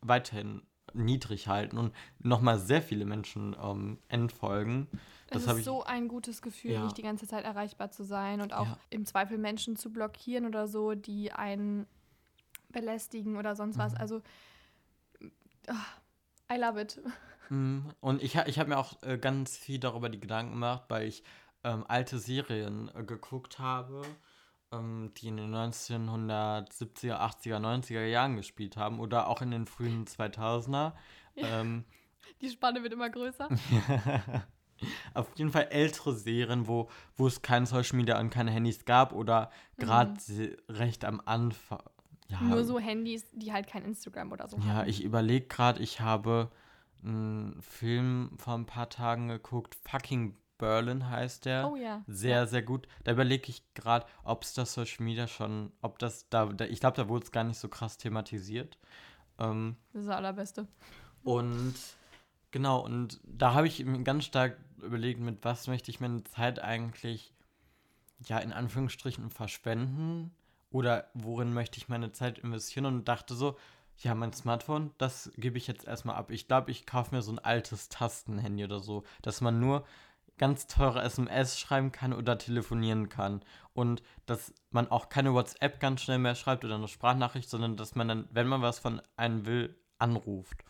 weiterhin 0.00 0.62
niedrig 0.94 1.48
halten 1.48 1.78
und 1.78 1.94
nochmal 2.18 2.58
sehr 2.58 2.82
viele 2.82 3.04
Menschen 3.04 3.56
ähm, 3.60 3.98
entfolgen. 4.08 4.88
Das 5.28 5.46
es 5.46 5.58
ist 5.58 5.64
so 5.64 5.82
ein 5.84 6.08
gutes 6.08 6.42
Gefühl, 6.42 6.72
ja. 6.72 6.84
nicht 6.84 6.98
die 6.98 7.02
ganze 7.02 7.26
Zeit 7.26 7.44
erreichbar 7.44 7.90
zu 7.90 8.04
sein 8.04 8.40
und 8.40 8.52
auch 8.52 8.66
ja. 8.66 8.78
im 8.90 9.06
Zweifel 9.06 9.38
Menschen 9.38 9.76
zu 9.76 9.90
blockieren 9.90 10.44
oder 10.44 10.68
so, 10.68 10.94
die 10.94 11.32
einen 11.32 11.86
belästigen 12.70 13.36
oder 13.36 13.56
sonst 13.56 13.78
was. 13.78 13.92
Mhm. 13.92 13.98
Also, 13.98 14.22
oh, 15.68 16.52
I 16.52 16.58
love 16.58 16.80
it. 16.80 17.00
Mhm. 17.48 17.90
Und 18.00 18.22
ich, 18.22 18.36
ich 18.36 18.58
habe 18.58 18.70
mir 18.70 18.78
auch 18.78 19.02
äh, 19.02 19.18
ganz 19.18 19.56
viel 19.56 19.78
darüber 19.78 20.08
die 20.08 20.20
Gedanken 20.20 20.52
gemacht, 20.52 20.84
weil 20.88 21.06
ich 21.06 21.22
ähm, 21.64 21.84
alte 21.86 22.18
Serien 22.18 22.90
äh, 22.94 23.04
geguckt 23.04 23.58
habe, 23.58 24.02
ähm, 24.72 25.12
die 25.16 25.28
in 25.28 25.36
den 25.36 25.54
1970er, 25.54 27.20
80er, 27.20 27.58
90er 27.58 28.04
Jahren 28.06 28.36
gespielt 28.36 28.76
haben 28.76 29.00
oder 29.00 29.28
auch 29.28 29.42
in 29.42 29.50
den 29.50 29.66
frühen 29.66 30.06
2000er. 30.06 30.92
Ja. 31.34 31.60
Ähm, 31.60 31.84
die 32.40 32.50
Spanne 32.50 32.82
wird 32.82 32.92
immer 32.92 33.10
größer. 33.10 33.48
Auf 35.14 35.28
jeden 35.36 35.52
Fall 35.52 35.68
ältere 35.70 36.14
Serien, 36.14 36.66
wo, 36.66 36.90
wo 37.14 37.26
es 37.26 37.42
kein 37.42 37.66
Social 37.66 37.96
Media 37.96 38.18
und 38.18 38.30
keine 38.30 38.50
Handys 38.50 38.84
gab 38.84 39.12
oder 39.12 39.50
gerade 39.76 40.14
mhm. 40.28 40.56
recht 40.68 41.04
am 41.04 41.22
Anfang. 41.24 41.82
Ja, 42.28 42.40
Nur 42.40 42.64
so 42.64 42.78
Handys, 42.78 43.26
die 43.32 43.52
halt 43.52 43.66
kein 43.66 43.84
Instagram 43.84 44.32
oder 44.32 44.48
so 44.48 44.56
ja, 44.58 44.64
haben. 44.64 44.76
Ja, 44.78 44.86
ich 44.86 45.04
überlege 45.04 45.46
gerade, 45.46 45.82
ich 45.82 46.00
habe 46.00 46.50
einen 47.04 47.60
Film 47.60 48.30
vor 48.38 48.54
ein 48.54 48.66
paar 48.66 48.88
Tagen 48.88 49.28
geguckt, 49.28 49.74
Fucking 49.74 50.36
Berlin 50.62 51.10
heißt 51.10 51.44
der. 51.44 51.68
Oh 51.68 51.74
ja. 51.74 52.04
Sehr, 52.06 52.36
ja. 52.36 52.46
sehr 52.46 52.62
gut. 52.62 52.86
Da 53.02 53.12
überlege 53.12 53.48
ich 53.48 53.64
gerade, 53.74 54.06
ob 54.22 54.44
es 54.44 54.54
das 54.54 54.74
Social 54.74 55.04
Media 55.04 55.26
schon, 55.26 55.72
ob 55.82 55.98
das 55.98 56.28
da, 56.28 56.46
da 56.46 56.64
ich 56.66 56.78
glaube, 56.78 56.96
da 56.96 57.08
wurde 57.08 57.24
es 57.24 57.32
gar 57.32 57.42
nicht 57.42 57.58
so 57.58 57.68
krass 57.68 57.98
thematisiert. 57.98 58.78
Ähm, 59.40 59.76
das 59.92 60.02
ist 60.02 60.08
das 60.08 60.16
Allerbeste. 60.16 60.68
Und 61.24 61.74
genau, 62.52 62.84
und 62.84 63.20
da 63.24 63.54
habe 63.54 63.66
ich 63.66 63.84
ganz 64.04 64.24
stark 64.24 64.56
überlegt, 64.80 65.18
mit 65.18 65.44
was 65.44 65.66
möchte 65.66 65.90
ich 65.90 66.00
meine 66.00 66.22
Zeit 66.22 66.60
eigentlich, 66.60 67.34
ja, 68.20 68.38
in 68.38 68.52
Anführungsstrichen 68.52 69.30
verschwenden 69.30 70.32
oder 70.72 71.08
worin 71.14 71.52
möchte 71.52 71.78
ich 71.78 71.88
meine 71.88 72.12
Zeit 72.12 72.38
investieren 72.38 72.86
und 72.86 73.06
dachte 73.06 73.34
so, 73.34 73.56
ja, 73.98 74.14
mein 74.14 74.32
Smartphone, 74.32 74.92
das 74.98 75.30
gebe 75.36 75.58
ich 75.58 75.66
jetzt 75.66 75.86
erstmal 75.86 76.16
ab. 76.16 76.30
Ich 76.30 76.48
glaube, 76.48 76.70
ich 76.70 76.86
kaufe 76.86 77.14
mir 77.14 77.22
so 77.22 77.32
ein 77.32 77.38
altes 77.38 77.88
Tastenhandy 77.88 78.64
oder 78.64 78.80
so, 78.80 79.04
dass 79.20 79.40
man 79.40 79.60
nur 79.60 79.84
ganz 80.38 80.66
teure 80.66 81.02
SMS 81.02 81.60
schreiben 81.60 81.92
kann 81.92 82.12
oder 82.12 82.38
telefonieren 82.38 83.08
kann. 83.08 83.42
Und 83.74 84.02
dass 84.26 84.52
man 84.70 84.90
auch 84.90 85.08
keine 85.08 85.34
WhatsApp 85.34 85.78
ganz 85.78 86.02
schnell 86.02 86.18
mehr 86.18 86.34
schreibt 86.34 86.64
oder 86.64 86.74
eine 86.74 86.88
Sprachnachricht, 86.88 87.48
sondern 87.48 87.76
dass 87.76 87.94
man 87.94 88.08
dann, 88.08 88.28
wenn 88.32 88.48
man 88.48 88.62
was 88.62 88.78
von 88.78 89.00
einem 89.16 89.46
will, 89.46 89.76
anruft. 89.98 90.64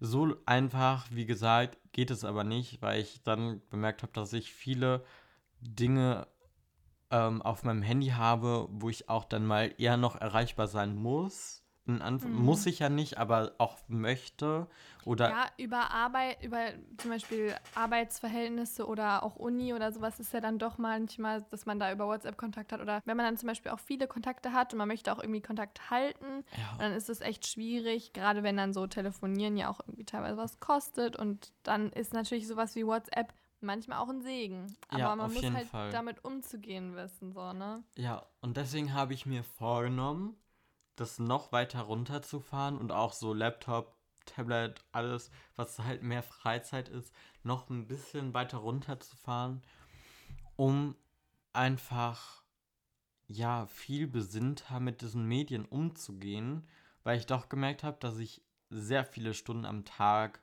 So 0.00 0.34
einfach, 0.46 1.06
wie 1.10 1.26
gesagt, 1.26 1.78
geht 1.92 2.10
es 2.10 2.24
aber 2.24 2.42
nicht, 2.42 2.82
weil 2.82 3.00
ich 3.00 3.22
dann 3.22 3.60
bemerkt 3.68 4.02
habe, 4.02 4.12
dass 4.12 4.32
ich 4.32 4.52
viele 4.52 5.04
Dinge 5.60 6.26
ähm, 7.10 7.42
auf 7.42 7.64
meinem 7.64 7.82
Handy 7.82 8.08
habe, 8.08 8.68
wo 8.70 8.88
ich 8.88 9.08
auch 9.08 9.24
dann 9.24 9.46
mal 9.46 9.74
eher 9.78 9.96
noch 9.96 10.20
erreichbar 10.20 10.68
sein 10.68 10.94
muss 10.94 11.60
Mhm. 11.98 12.44
Muss 12.44 12.66
ich 12.66 12.78
ja 12.78 12.88
nicht, 12.88 13.18
aber 13.18 13.52
auch 13.58 13.78
möchte. 13.88 14.66
Oder 15.04 15.30
ja, 15.30 15.46
über 15.56 15.90
Arbeit, 15.90 16.42
über 16.42 16.66
zum 16.98 17.10
Beispiel 17.10 17.54
Arbeitsverhältnisse 17.74 18.86
oder 18.86 19.22
auch 19.22 19.36
Uni 19.36 19.72
oder 19.72 19.92
sowas 19.92 20.20
ist 20.20 20.32
ja 20.32 20.40
dann 20.40 20.58
doch 20.58 20.78
manchmal, 20.78 21.42
dass 21.50 21.66
man 21.66 21.80
da 21.80 21.90
über 21.90 22.06
WhatsApp 22.06 22.36
Kontakt 22.36 22.72
hat. 22.72 22.80
Oder 22.80 23.00
wenn 23.06 23.16
man 23.16 23.26
dann 23.26 23.36
zum 23.36 23.48
Beispiel 23.48 23.72
auch 23.72 23.80
viele 23.80 24.06
Kontakte 24.06 24.52
hat 24.52 24.72
und 24.72 24.78
man 24.78 24.88
möchte 24.88 25.12
auch 25.12 25.20
irgendwie 25.20 25.40
Kontakt 25.40 25.90
halten, 25.90 26.44
ja. 26.56 26.76
dann 26.78 26.92
ist 26.92 27.08
es 27.08 27.20
echt 27.20 27.46
schwierig, 27.46 28.12
gerade 28.12 28.42
wenn 28.42 28.56
dann 28.56 28.72
so 28.72 28.86
Telefonieren 28.86 29.56
ja 29.56 29.70
auch 29.70 29.80
irgendwie 29.80 30.04
teilweise 30.04 30.36
was 30.36 30.60
kostet. 30.60 31.16
Und 31.16 31.52
dann 31.62 31.90
ist 31.90 32.12
natürlich 32.12 32.46
sowas 32.46 32.76
wie 32.76 32.86
WhatsApp 32.86 33.32
manchmal 33.62 33.98
auch 33.98 34.08
ein 34.08 34.22
Segen. 34.22 34.74
Aber 34.88 34.98
ja, 34.98 35.16
man 35.16 35.32
muss 35.32 35.50
halt 35.50 35.68
Fall. 35.68 35.90
damit 35.90 36.24
umzugehen 36.24 36.94
wissen, 36.94 37.32
so, 37.32 37.52
ne? 37.52 37.82
Ja, 37.96 38.26
und 38.40 38.56
deswegen 38.56 38.94
habe 38.94 39.14
ich 39.14 39.26
mir 39.26 39.44
vorgenommen, 39.44 40.36
das 40.96 41.18
noch 41.18 41.52
weiter 41.52 41.82
runterzufahren 41.82 42.78
und 42.78 42.92
auch 42.92 43.12
so 43.12 43.32
Laptop, 43.32 43.96
Tablet, 44.26 44.84
alles, 44.92 45.30
was 45.56 45.78
halt 45.78 46.02
mehr 46.02 46.22
Freizeit 46.22 46.88
ist, 46.88 47.12
noch 47.42 47.70
ein 47.70 47.86
bisschen 47.86 48.34
weiter 48.34 48.58
runterzufahren, 48.58 49.62
um 50.56 50.94
einfach 51.52 52.42
ja 53.26 53.66
viel 53.66 54.06
besinnter 54.06 54.80
mit 54.80 55.02
diesen 55.02 55.26
Medien 55.26 55.64
umzugehen, 55.64 56.68
weil 57.02 57.18
ich 57.18 57.26
doch 57.26 57.48
gemerkt 57.48 57.82
habe, 57.82 57.96
dass 58.00 58.18
ich 58.18 58.42
sehr 58.68 59.04
viele 59.04 59.34
Stunden 59.34 59.64
am 59.64 59.84
Tag 59.84 60.42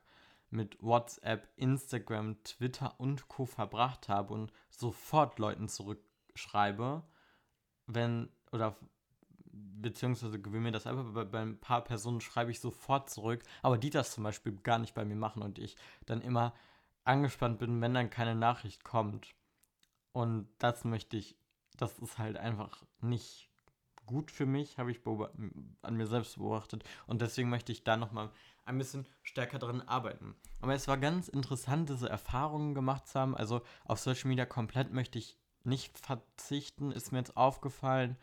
mit 0.50 0.82
WhatsApp, 0.82 1.48
Instagram, 1.56 2.42
Twitter 2.44 2.98
und 2.98 3.28
Co 3.28 3.44
verbracht 3.44 4.08
habe 4.08 4.32
und 4.34 4.52
sofort 4.70 5.38
Leuten 5.38 5.68
zurückschreibe, 5.68 7.02
wenn 7.86 8.30
oder 8.52 8.76
beziehungsweise 9.52 10.40
gewöhne 10.40 10.64
mir 10.64 10.72
das 10.72 10.86
einfach, 10.86 11.12
bei, 11.12 11.24
bei 11.24 11.40
ein 11.40 11.58
paar 11.58 11.82
Personen 11.82 12.20
schreibe 12.20 12.50
ich 12.50 12.60
sofort 12.60 13.10
zurück, 13.10 13.42
aber 13.62 13.78
die 13.78 13.90
das 13.90 14.12
zum 14.12 14.24
Beispiel 14.24 14.52
gar 14.56 14.78
nicht 14.78 14.94
bei 14.94 15.04
mir 15.04 15.16
machen 15.16 15.42
und 15.42 15.58
ich 15.58 15.76
dann 16.06 16.20
immer 16.20 16.54
angespannt 17.04 17.58
bin, 17.58 17.80
wenn 17.80 17.94
dann 17.94 18.10
keine 18.10 18.34
Nachricht 18.34 18.84
kommt. 18.84 19.34
Und 20.12 20.48
das 20.58 20.84
möchte 20.84 21.16
ich, 21.16 21.36
das 21.76 21.98
ist 21.98 22.18
halt 22.18 22.36
einfach 22.36 22.84
nicht 23.00 23.47
gut 24.08 24.32
für 24.32 24.46
mich, 24.46 24.78
habe 24.78 24.90
ich 24.90 25.00
an 25.06 25.96
mir 25.96 26.06
selbst 26.06 26.36
beobachtet. 26.38 26.82
Und 27.06 27.22
deswegen 27.22 27.48
möchte 27.48 27.70
ich 27.70 27.84
da 27.84 27.96
nochmal 27.96 28.30
ein 28.64 28.78
bisschen 28.78 29.06
stärker 29.22 29.58
dran 29.58 29.80
arbeiten. 29.82 30.34
Aber 30.60 30.74
es 30.74 30.88
war 30.88 30.98
ganz 30.98 31.28
interessant, 31.28 31.88
diese 31.88 32.08
Erfahrungen 32.08 32.74
gemacht 32.74 33.06
zu 33.06 33.20
haben. 33.20 33.36
Also 33.36 33.62
auf 33.84 34.00
Social 34.00 34.28
Media 34.28 34.46
komplett 34.46 34.92
möchte 34.92 35.18
ich 35.18 35.38
nicht 35.62 35.96
verzichten, 35.98 36.90
ist 36.90 37.12
mir 37.12 37.18
jetzt 37.18 37.36
aufgefallen. 37.36 38.16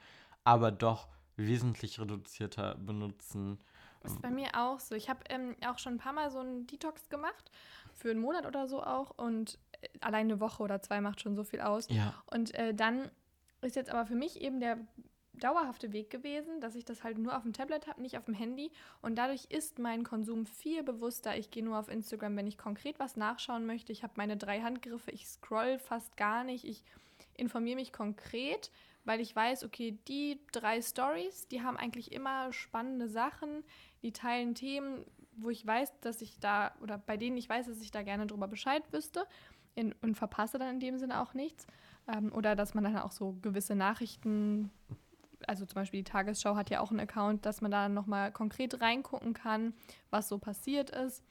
Aber 0.43 0.71
doch 0.71 1.07
wesentlich 1.37 1.99
reduzierter 1.99 2.75
benutzen. 2.75 3.59
Ist 4.03 4.21
bei 4.21 4.29
mir 4.29 4.49
auch 4.53 4.79
so. 4.79 4.93
Ich 4.93 5.09
habe 5.09 5.21
ähm, 5.29 5.55
auch 5.67 5.79
schon 5.79 5.95
ein 5.95 5.97
paar 5.97 6.13
Mal 6.13 6.29
so 6.29 6.39
einen 6.39 6.67
Detox 6.67 7.09
gemacht, 7.09 7.51
für 7.93 8.11
einen 8.11 8.19
Monat 8.19 8.45
oder 8.45 8.67
so 8.67 8.83
auch. 8.83 9.11
Und 9.17 9.57
äh, 9.81 9.87
allein 10.01 10.27
eine 10.27 10.39
Woche 10.39 10.61
oder 10.61 10.81
zwei 10.81 11.01
macht 11.01 11.21
schon 11.21 11.35
so 11.35 11.43
viel 11.43 11.61
aus. 11.61 11.87
Ja. 11.89 12.13
Und 12.27 12.53
äh, 12.53 12.73
dann 12.73 13.09
ist 13.61 13.75
jetzt 13.75 13.89
aber 13.89 14.05
für 14.05 14.15
mich 14.15 14.41
eben 14.41 14.59
der 14.59 14.77
dauerhafte 15.39 15.93
Weg 15.93 16.09
gewesen, 16.09 16.61
dass 16.61 16.75
ich 16.75 16.85
das 16.85 17.03
halt 17.03 17.17
nur 17.17 17.35
auf 17.35 17.43
dem 17.43 17.53
Tablet 17.53 17.87
habe, 17.87 18.01
nicht 18.01 18.17
auf 18.17 18.25
dem 18.25 18.33
Handy. 18.33 18.71
Und 19.01 19.15
dadurch 19.15 19.45
ist 19.45 19.79
mein 19.79 20.03
Konsum 20.03 20.45
viel 20.45 20.83
bewusster. 20.83 21.37
Ich 21.37 21.51
gehe 21.51 21.63
nur 21.63 21.77
auf 21.77 21.89
Instagram, 21.89 22.35
wenn 22.37 22.47
ich 22.47 22.57
konkret 22.57 22.99
was 22.99 23.15
nachschauen 23.15 23.65
möchte. 23.65 23.91
Ich 23.91 24.03
habe 24.03 24.13
meine 24.17 24.37
drei 24.37 24.61
Handgriffe, 24.61 25.11
ich 25.11 25.27
scroll 25.27 25.79
fast 25.79 26.17
gar 26.17 26.43
nicht. 26.43 26.65
Ich 26.65 26.83
informiere 27.35 27.77
mich 27.77 27.93
konkret 27.93 28.71
weil 29.05 29.21
ich 29.21 29.35
weiß, 29.35 29.63
okay, 29.63 29.97
die 30.07 30.39
drei 30.51 30.81
Stories, 30.81 31.47
die 31.47 31.61
haben 31.61 31.77
eigentlich 31.77 32.11
immer 32.11 32.51
spannende 32.51 33.07
Sachen, 33.07 33.63
die 34.01 34.11
teilen 34.11 34.55
Themen, 34.55 35.05
wo 35.37 35.49
ich 35.49 35.65
weiß, 35.65 35.99
dass 36.01 36.21
ich 36.21 36.39
da, 36.39 36.73
oder 36.81 36.97
bei 36.97 37.15
denen 37.15 37.37
ich 37.37 37.47
weiß, 37.47 37.67
dass 37.67 37.81
ich 37.81 37.91
da 37.91 38.01
gerne 38.01 38.25
drüber 38.25 38.47
Bescheid 38.47 38.83
wüsste 38.91 39.25
in, 39.75 39.93
und 40.01 40.15
verpasse 40.15 40.57
dann 40.57 40.75
in 40.75 40.79
dem 40.79 40.97
Sinne 40.97 41.21
auch 41.21 41.33
nichts. 41.33 41.67
Ähm, 42.07 42.33
oder 42.33 42.55
dass 42.55 42.73
man 42.73 42.83
dann 42.83 42.97
auch 42.97 43.11
so 43.11 43.37
gewisse 43.41 43.75
Nachrichten, 43.75 44.71
also 45.47 45.65
zum 45.65 45.75
Beispiel 45.75 45.99
die 46.01 46.10
Tagesschau 46.12 46.55
hat 46.55 46.69
ja 46.69 46.79
auch 46.79 46.91
einen 46.91 46.99
Account, 46.99 47.45
dass 47.45 47.62
man 47.62 47.71
da 47.71 47.89
nochmal 47.89 48.31
konkret 48.31 48.81
reingucken 48.81 49.34
kann, 49.34 49.73
was 50.10 50.27
so 50.29 50.38
passiert 50.38 50.89
ist. 50.89 51.23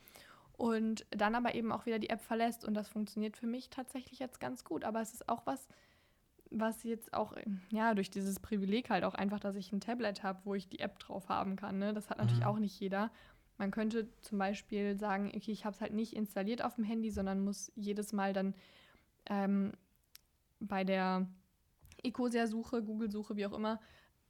Und 0.57 1.05
dann 1.11 1.35
aber 1.35 1.55
eben 1.57 1.73
auch 1.73 1.85
wieder 1.85 1.99
die 1.99 2.11
App 2.11 2.21
verlässt. 2.21 2.65
Und 2.65 2.75
das 2.75 2.89
funktioniert 2.89 3.37
für 3.37 3.47
mich 3.49 3.71
tatsächlich 3.71 4.21
jetzt 4.21 4.39
ganz 4.39 4.65
gut. 4.65 4.85
Aber 4.85 5.01
es 5.01 5.13
ist 5.13 5.29
auch 5.29 5.43
was, 5.47 5.67
was 6.51 6.85
jetzt 6.85 7.13
auch, 7.13 7.35
ja, 7.71 7.95
durch 7.95 8.11
dieses 8.11 8.39
Privileg 8.39 8.89
halt 8.91 9.03
auch 9.03 9.15
einfach, 9.15 9.41
dass 9.41 9.57
ich 9.57 9.73
ein 9.73 9.81
Tablet 9.81 10.23
habe, 10.23 10.41
wo 10.45 10.55
ich 10.55 10.69
die 10.69 10.79
App 10.79 11.01
drauf 11.01 11.29
haben 11.29 11.57
kann. 11.57 11.79
Ne? 11.79 11.93
Das 11.93 12.09
hat 12.09 12.19
natürlich 12.19 12.43
Mhm. 12.45 12.47
auch 12.47 12.59
nicht 12.61 12.79
jeder. 12.79 13.11
Man 13.59 13.73
könnte 13.73 14.09
zum 14.21 14.39
Beispiel 14.39 14.97
sagen, 14.97 15.33
okay, 15.35 15.51
ich 15.51 15.65
habe 15.65 15.75
es 15.75 15.81
halt 15.81 15.93
nicht 15.93 16.15
installiert 16.15 16.63
auf 16.63 16.77
dem 16.77 16.85
Handy, 16.85 17.11
sondern 17.11 17.43
muss 17.45 17.73
jedes 17.75 18.13
Mal 18.13 18.33
dann 18.33 18.55
ähm, 19.27 19.73
bei 20.61 20.85
der 20.85 21.27
Ecosia-Suche, 22.03 22.83
Google-Suche, 22.83 23.37
wie 23.37 23.47
auch 23.47 23.53
immer, 23.53 23.81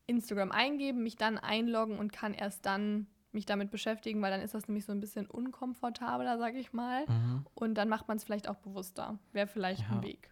Instagram 0.07 0.53
eingeben, 0.53 1.03
mich 1.03 1.17
dann 1.17 1.39
einloggen 1.39 1.99
und 1.99 2.13
kann 2.13 2.35
erst 2.35 2.67
dann 2.67 3.07
mich 3.33 3.47
damit 3.47 3.71
beschäftigen, 3.71 4.23
weil 4.23 4.31
dann 4.31 4.41
ist 4.41 4.55
das 4.55 4.69
nämlich 4.69 4.85
so 4.85 4.93
ein 4.93 5.01
bisschen 5.01 5.27
unkomfortabler, 5.27 6.39
sag 6.39 6.55
ich 6.55 6.73
mal. 6.73 7.05
Mhm. 7.09 7.47
Und 7.55 7.75
dann 7.75 7.89
macht 7.89 8.07
man 8.07 8.17
es 8.17 8.25
vielleicht 8.25 8.49
auch 8.49 8.57
bewusster. 8.57 9.19
Wäre 9.33 9.47
vielleicht 9.49 9.83
Ja. 9.83 9.97
ein 9.97 10.03
Weg. 10.03 10.31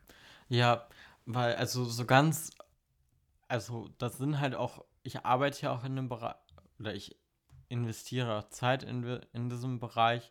Ja, 0.49 0.87
weil, 1.27 1.57
also 1.57 1.85
so 1.85 2.05
ganz, 2.05 2.51
also 3.49 3.89
das 3.99 4.19
sind 4.19 4.39
halt 4.41 4.55
auch, 4.55 4.85
ich 5.03 5.25
arbeite 5.25 5.63
ja 5.63 5.73
auch 5.73 5.85
in 5.85 5.97
dem 5.97 6.09
Bereich, 6.09 6.37
oder 6.79 6.95
ich 6.95 7.17
investiere 7.69 8.39
auch 8.39 8.49
Zeit 8.51 8.83
in, 8.83 9.03
in 9.33 9.49
diesem 9.49 9.79
Bereich 9.81 10.31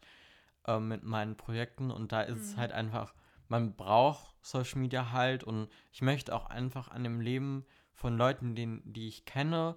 äh, 0.68 0.80
mit 0.80 1.04
meinen 1.04 1.36
Projekten 1.36 1.92
und 1.92 2.12
da 2.12 2.22
ist 2.22 2.42
es 2.42 2.56
Mhm. 2.56 2.60
halt 2.62 2.72
einfach, 2.72 3.14
man 3.48 3.76
braucht 3.76 4.34
Social 4.42 4.80
Media 4.80 5.12
halt 5.12 5.44
und 5.44 5.68
ich 5.92 6.02
möchte 6.02 6.34
auch 6.36 6.46
einfach 6.46 6.88
an 6.90 7.04
dem 7.04 7.20
Leben 7.20 7.66
von 7.94 8.18
Leuten, 8.18 8.56
den, 8.56 8.82
die 8.86 9.08
ich 9.08 9.26
kenne, 9.26 9.76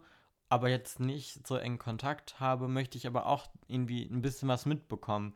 aber 0.49 0.69
jetzt 0.69 1.01
nicht 1.01 1.47
so 1.47 1.57
eng 1.57 1.79
Kontakt 1.79 2.41
habe, 2.41 2.69
möchte 2.69 2.99
ich 2.99 3.07
aber 3.07 3.27
auch 3.27 3.49
irgendwie 3.67 4.05
ein 4.05 4.23
bisschen 4.23 4.49
was 4.49 4.67
mitbekommen. 4.67 5.35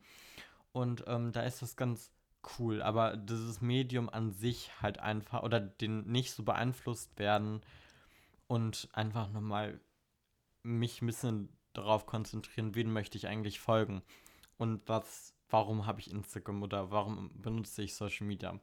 Und 0.72 1.04
ähm, 1.06 1.32
da 1.32 1.42
ist 1.42 1.62
das 1.62 1.76
ganz 1.76 2.12
cool, 2.58 2.82
aber 2.82 3.16
dieses 3.16 3.60
Medium 3.60 4.08
an 4.08 4.32
sich 4.32 4.70
halt 4.80 5.00
einfach 5.00 5.42
oder 5.42 5.60
den 5.60 6.06
nicht 6.06 6.32
so 6.32 6.44
beeinflusst 6.44 7.18
werden 7.18 7.62
und 8.46 8.88
einfach 8.92 9.30
nochmal 9.30 9.80
mich 10.62 11.02
ein 11.02 11.06
bisschen 11.06 11.48
darauf 11.72 12.06
konzentrieren, 12.06 12.74
wen 12.74 12.92
möchte 12.92 13.18
ich 13.18 13.26
eigentlich 13.26 13.60
folgen 13.60 14.02
und 14.56 14.88
was, 14.88 15.34
warum 15.48 15.86
habe 15.86 16.00
ich 16.00 16.10
Instagram 16.10 16.62
oder 16.62 16.90
warum 16.90 17.30
benutze 17.40 17.82
ich 17.82 17.94
Social 17.94 18.26
Media. 18.26 18.58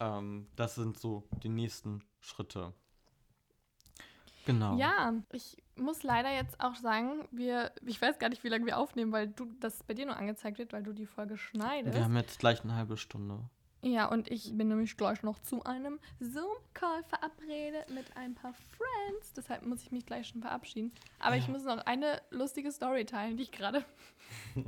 Ähm, 0.00 0.48
das 0.56 0.74
sind 0.74 0.98
so 0.98 1.28
die 1.42 1.48
nächsten 1.48 2.04
Schritte. 2.20 2.72
Genau. 4.48 4.78
Ja, 4.78 5.12
ich 5.30 5.58
muss 5.76 6.02
leider 6.02 6.32
jetzt 6.34 6.58
auch 6.58 6.74
sagen, 6.74 7.28
wir, 7.30 7.70
ich 7.84 8.00
weiß 8.00 8.18
gar 8.18 8.30
nicht, 8.30 8.44
wie 8.44 8.48
lange 8.48 8.64
wir 8.64 8.78
aufnehmen, 8.78 9.12
weil 9.12 9.28
du 9.28 9.44
das 9.60 9.82
bei 9.82 9.92
dir 9.92 10.06
nur 10.06 10.16
angezeigt 10.16 10.56
wird, 10.56 10.72
weil 10.72 10.82
du 10.82 10.94
die 10.94 11.04
Folge 11.04 11.36
schneidest. 11.36 11.94
Wir 11.94 12.02
haben 12.04 12.16
jetzt 12.16 12.38
gleich 12.38 12.64
eine 12.64 12.74
halbe 12.74 12.96
Stunde. 12.96 13.40
Ja, 13.82 14.06
und 14.06 14.30
ich 14.30 14.56
bin 14.56 14.68
nämlich 14.68 14.96
gleich 14.96 15.22
noch 15.22 15.38
zu 15.40 15.62
einem 15.64 16.00
Zoom-Call 16.18 17.04
verabredet 17.04 17.90
mit 17.90 18.16
ein 18.16 18.34
paar 18.34 18.54
Friends. 18.54 19.34
Deshalb 19.34 19.66
muss 19.66 19.82
ich 19.82 19.92
mich 19.92 20.06
gleich 20.06 20.28
schon 20.28 20.40
verabschieden. 20.40 20.92
Aber 21.20 21.36
ich 21.36 21.44
Ja. 21.46 21.52
muss 21.52 21.64
noch 21.64 21.76
eine 21.84 22.22
lustige 22.30 22.72
Story 22.72 23.04
teilen, 23.04 23.36
die 23.36 23.42
ich 23.42 23.52
gerade 23.52 23.84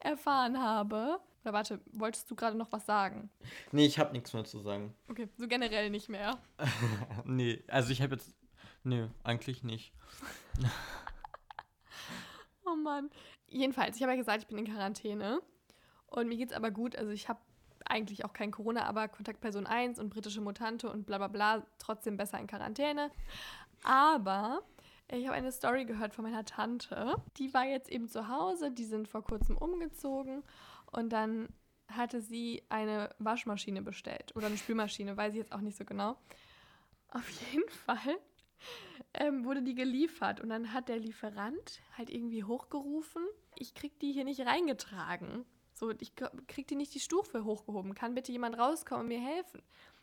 erfahren 0.00 0.58
habe. 0.60 1.20
Oder 1.44 1.52
warte, 1.52 1.80
wolltest 1.92 2.28
du 2.30 2.34
gerade 2.34 2.56
noch 2.58 2.72
was 2.72 2.84
sagen? 2.86 3.30
Nee, 3.70 3.86
ich 3.86 3.98
habe 4.00 4.12
nichts 4.12 4.32
mehr 4.32 4.44
zu 4.44 4.58
sagen. 4.58 4.92
Okay, 5.08 5.28
so 5.38 5.46
generell 5.46 5.90
nicht 5.90 6.08
mehr. 6.08 6.38
nee, 7.24 7.62
also 7.68 7.90
ich 7.92 8.02
habe 8.02 8.16
jetzt. 8.16 8.34
Nee, 8.86 9.08
eigentlich 9.24 9.64
nicht. 9.64 9.92
Oh 12.68 12.74
Mann. 12.74 13.10
Jedenfalls, 13.46 13.94
ich 13.94 14.02
habe 14.02 14.10
ja 14.10 14.18
gesagt, 14.18 14.42
ich 14.42 14.48
bin 14.48 14.58
in 14.58 14.64
Quarantäne. 14.64 15.40
Und 16.08 16.26
mir 16.26 16.36
geht's 16.36 16.52
aber 16.52 16.72
gut. 16.72 16.96
Also 16.96 17.12
ich 17.12 17.28
habe 17.28 17.38
eigentlich 17.84 18.24
auch 18.24 18.32
kein 18.32 18.50
Corona, 18.50 18.86
aber 18.86 19.06
Kontaktperson 19.06 19.68
1 19.68 20.00
und 20.00 20.10
britische 20.10 20.40
Mutante 20.40 20.90
und 20.90 21.06
bla 21.06 21.18
bla 21.18 21.28
bla, 21.28 21.66
trotzdem 21.78 22.16
besser 22.16 22.40
in 22.40 22.48
Quarantäne. 22.48 23.12
Aber 23.84 24.62
ich 25.12 25.26
habe 25.26 25.36
eine 25.36 25.52
Story 25.52 25.84
gehört 25.84 26.12
von 26.12 26.24
meiner 26.24 26.44
Tante. 26.44 27.14
Die 27.36 27.54
war 27.54 27.66
jetzt 27.66 27.88
eben 27.88 28.08
zu 28.08 28.26
Hause, 28.26 28.72
die 28.72 28.84
sind 28.84 29.06
vor 29.06 29.22
kurzem 29.22 29.56
umgezogen 29.56 30.42
und 30.90 31.10
dann 31.10 31.48
hatte 31.86 32.20
sie 32.20 32.64
eine 32.68 33.14
Waschmaschine 33.20 33.80
bestellt 33.80 34.34
oder 34.34 34.48
eine 34.48 34.56
Spülmaschine, 34.56 35.16
weiß 35.16 35.34
ich 35.34 35.38
jetzt 35.38 35.52
auch 35.52 35.60
nicht 35.60 35.76
so 35.76 35.84
genau. 35.84 36.16
Auf 37.10 37.30
jeden 37.52 37.68
Fall 37.68 38.18
ähm, 39.14 39.44
wurde 39.44 39.62
die 39.62 39.74
geliefert 39.74 40.40
und 40.40 40.48
dann 40.48 40.72
hat 40.72 40.88
der 40.88 40.98
Lieferant 40.98 41.80
halt 41.96 42.10
irgendwie 42.10 42.44
hochgerufen, 42.44 43.22
ich 43.56 43.74
krieg 43.74 43.98
die 44.00 44.12
hier 44.12 44.24
nicht 44.24 44.40
reingetragen. 44.40 45.44
So, 45.74 45.90
ich 45.90 46.12
krieg 46.46 46.66
die 46.68 46.74
nicht 46.76 46.94
die 46.94 47.00
Stufe 47.00 47.44
hochgehoben. 47.44 47.94
Kann 47.94 48.14
bitte 48.14 48.32
jemand 48.32 48.58
rauskommen 48.58 49.02
und 49.02 49.08
mir 49.08 49.20
helfen? 49.20 49.60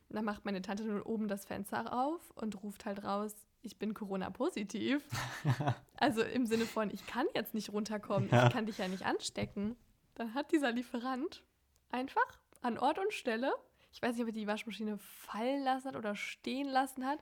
Und 0.10 0.16
dann 0.16 0.26
macht 0.26 0.46
meine 0.46 0.62
Tante 0.62 0.84
nur 0.84 1.06
oben 1.08 1.28
das 1.28 1.46
Fenster 1.46 1.92
auf 1.94 2.30
und 2.36 2.62
ruft 2.64 2.86
halt 2.86 3.04
raus, 3.04 3.34
ich 3.64 3.78
bin 3.80 3.94
Corona-positiv. 3.96 5.04
also 5.98 6.22
im 6.22 6.46
Sinne 6.46 6.66
von, 6.66 6.92
ich 6.92 7.08
kann 7.08 7.26
jetzt 7.34 7.54
nicht 7.56 7.72
runterkommen, 7.72 8.30
Ja. 8.30 8.48
ich 8.48 8.54
kann 8.54 8.66
dich 8.68 8.78
ja 8.78 8.88
nicht 8.88 9.06
anstecken. 9.06 9.76
Dann 10.16 10.36
hat 10.36 10.52
dieser 10.52 10.72
Lieferant 10.72 11.44
einfach 11.90 12.40
an 12.62 12.78
Ort 12.78 13.00
und 13.00 13.12
Stelle, 13.14 13.52
ich 13.92 14.02
weiß 14.02 14.14
nicht, 14.14 14.22
ob 14.22 14.28
er 14.28 14.34
die 14.34 14.48
Waschmaschine 14.48 14.98
fallen 14.98 15.64
lassen 15.64 15.88
hat 15.88 15.96
oder 15.96 16.16
stehen 16.16 16.68
lassen 16.68 17.06
hat, 17.06 17.20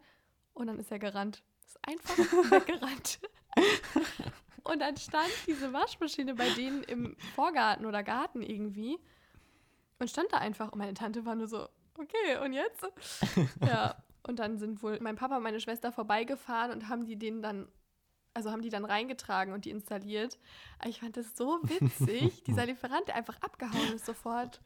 und 0.53 0.67
dann 0.67 0.79
ist 0.79 0.91
er 0.91 0.99
gerannt. 0.99 1.43
Ist 1.65 1.79
einfach 1.87 2.17
weggerannt. 2.51 3.19
Und 4.63 4.79
dann 4.79 4.95
stand 4.95 5.31
diese 5.47 5.73
Waschmaschine 5.73 6.35
bei 6.35 6.47
denen 6.51 6.83
im 6.83 7.17
Vorgarten 7.35 7.85
oder 7.85 8.03
Garten 8.03 8.43
irgendwie 8.43 8.99
und 10.01 10.09
stand 10.09 10.31
da 10.31 10.37
einfach. 10.37 10.71
Und 10.71 10.79
meine 10.79 10.93
Tante 10.93 11.25
war 11.25 11.35
nur 11.35 11.47
so, 11.47 11.67
okay, 11.97 12.37
und 12.43 12.53
jetzt? 12.53 12.85
Ja, 13.65 13.95
und 14.23 14.39
dann 14.39 14.59
sind 14.59 14.83
wohl 14.83 14.99
mein 15.01 15.15
Papa 15.15 15.37
und 15.37 15.43
meine 15.43 15.59
Schwester 15.59 15.91
vorbeigefahren 15.91 16.71
und 16.71 16.89
haben 16.89 17.05
die 17.05 17.17
denen 17.17 17.41
dann, 17.41 17.67
also 18.33 18.51
haben 18.51 18.61
die 18.61 18.69
dann 18.69 18.85
reingetragen 18.85 19.53
und 19.53 19.65
die 19.65 19.71
installiert. 19.71 20.37
Aber 20.79 20.89
ich 20.89 20.99
fand 20.99 21.17
das 21.17 21.35
so 21.35 21.59
witzig, 21.63 22.43
dieser 22.43 22.65
Lieferant, 22.67 23.07
der 23.07 23.15
einfach 23.15 23.41
abgehauen 23.41 23.93
ist 23.95 24.05
sofort. 24.05 24.61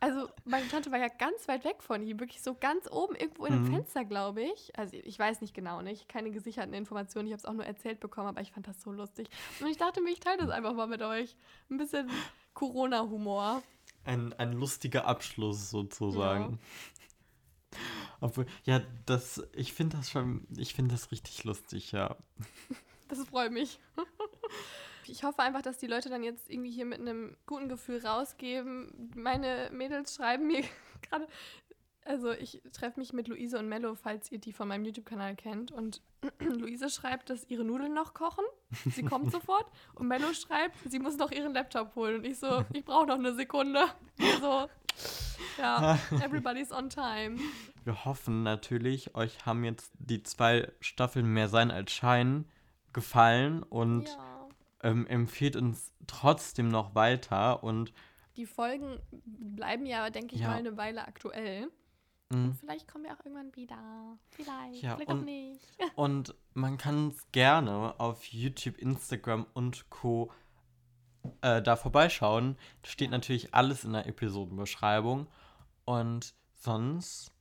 Also 0.00 0.28
meine 0.44 0.68
Tante 0.68 0.92
war 0.92 0.98
ja 1.00 1.08
ganz 1.08 1.48
weit 1.48 1.64
weg 1.64 1.82
von 1.82 2.02
ihm, 2.06 2.20
wirklich 2.20 2.40
so 2.40 2.54
ganz 2.54 2.88
oben 2.88 3.16
irgendwo 3.16 3.46
in 3.46 3.52
einem 3.54 3.64
Mhm. 3.64 3.74
Fenster, 3.74 4.04
glaube 4.04 4.42
ich. 4.42 4.78
Also 4.78 4.96
ich 4.96 5.18
weiß 5.18 5.40
nicht 5.40 5.54
genau, 5.54 5.82
nicht 5.82 6.08
keine 6.08 6.30
gesicherten 6.30 6.72
Informationen. 6.72 7.26
Ich 7.26 7.32
habe 7.32 7.38
es 7.40 7.44
auch 7.44 7.52
nur 7.52 7.64
erzählt 7.66 7.98
bekommen, 7.98 8.28
aber 8.28 8.40
ich 8.40 8.52
fand 8.52 8.68
das 8.68 8.80
so 8.80 8.92
lustig. 8.92 9.28
Und 9.60 9.66
ich 9.66 9.76
dachte 9.76 10.00
mir, 10.00 10.10
ich 10.10 10.20
teile 10.20 10.36
das 10.38 10.50
einfach 10.50 10.72
mal 10.74 10.86
mit 10.86 11.02
euch. 11.02 11.36
Ein 11.68 11.78
bisschen 11.78 12.08
Corona-Humor. 12.54 13.60
Ein, 14.04 14.32
ein 14.34 14.52
lustiger 14.52 15.04
Abschluss 15.04 15.68
sozusagen. 15.68 16.60
Obwohl, 18.20 18.46
ja, 18.64 18.80
das, 19.06 19.42
ich 19.52 19.72
finde 19.72 19.96
das 19.96 20.10
schon, 20.10 20.46
ich 20.56 20.74
finde 20.74 20.92
das 20.94 21.10
richtig 21.10 21.42
lustig, 21.42 21.90
ja. 21.90 22.16
Das 23.08 23.18
freut 23.24 23.50
mich. 23.52 23.80
Ich 25.08 25.24
hoffe 25.24 25.42
einfach, 25.42 25.62
dass 25.62 25.78
die 25.78 25.86
Leute 25.86 26.08
dann 26.08 26.22
jetzt 26.22 26.50
irgendwie 26.50 26.70
hier 26.70 26.84
mit 26.84 27.00
einem 27.00 27.36
guten 27.46 27.68
Gefühl 27.68 28.04
rausgeben. 28.04 29.10
Meine 29.14 29.70
Mädels 29.72 30.14
schreiben 30.14 30.46
mir 30.46 30.64
gerade. 31.02 31.26
Also 32.04 32.30
ich 32.32 32.62
treffe 32.72 32.98
mich 32.98 33.12
mit 33.12 33.28
Luise 33.28 33.58
und 33.58 33.68
Mello, 33.68 33.94
falls 33.94 34.32
ihr 34.32 34.38
die 34.38 34.54
von 34.54 34.66
meinem 34.68 34.86
YouTube-Kanal 34.86 35.36
kennt. 35.36 35.72
Und 35.72 36.00
Luise 36.40 36.88
schreibt, 36.88 37.28
dass 37.28 37.44
ihre 37.50 37.64
Nudeln 37.64 37.92
noch 37.92 38.14
kochen. 38.14 38.44
Sie 38.94 39.02
kommt 39.02 39.30
sofort. 39.32 39.66
Und 39.94 40.08
Mello 40.08 40.32
schreibt, 40.32 40.76
sie 40.88 40.98
muss 40.98 41.16
noch 41.18 41.30
ihren 41.30 41.52
Laptop 41.52 41.94
holen. 41.96 42.16
Und 42.16 42.24
ich 42.24 42.38
so, 42.38 42.64
ich 42.72 42.84
brauche 42.84 43.06
noch 43.06 43.18
eine 43.18 43.34
Sekunde. 43.34 43.84
So, 44.40 44.68
ja, 45.58 45.98
everybody's 46.22 46.72
on 46.72 46.88
time. 46.88 47.38
Wir 47.84 48.04
hoffen 48.04 48.42
natürlich, 48.42 49.14
euch 49.14 49.44
haben 49.44 49.64
jetzt 49.64 49.92
die 49.98 50.22
zwei 50.22 50.72
Staffeln 50.80 51.26
mehr 51.26 51.48
sein 51.48 51.70
als 51.70 51.92
Schein 51.92 52.46
gefallen 52.92 53.62
und 53.62 54.08
Ja. 54.08 54.37
Ähm, 54.82 55.06
empfiehlt 55.06 55.56
uns 55.56 55.92
trotzdem 56.06 56.68
noch 56.68 56.94
weiter 56.94 57.62
und 57.64 57.92
Die 58.36 58.46
Folgen 58.46 59.00
bleiben 59.24 59.86
ja, 59.86 60.10
denke 60.10 60.34
ich 60.36 60.40
Ja. 60.42 60.48
mal, 60.48 60.58
eine 60.58 60.76
Weile 60.76 61.06
aktuell. 61.06 61.70
mh, 62.30 62.52
Vielleicht 62.60 62.86
kommen 62.86 63.04
wir 63.04 63.12
auch 63.12 63.24
irgendwann 63.24 63.54
wieder. 63.56 64.16
Vielleicht. 64.30 64.82
Ja, 64.82 64.94
vielleicht 64.94 65.10
auch 65.10 65.14
und- 65.14 65.24
nicht. 65.24 65.60
Und 65.96 66.34
man 66.54 66.76
kann 66.78 67.08
es 67.08 67.26
gerne 67.32 67.98
auf 67.98 68.24
YouTube, 68.26 68.78
Instagram 68.78 69.46
und 69.54 69.88
Co. 69.90 70.30
Äh, 71.40 71.60
da 71.62 71.74
vorbeischauen. 71.76 72.56
Steht 72.84 73.10
natürlich 73.10 73.54
alles 73.54 73.84
in 73.84 73.92
der 73.92 74.06
Episodenbeschreibung. 74.06 75.26
Und 75.84 76.34
sonst, 76.54 77.32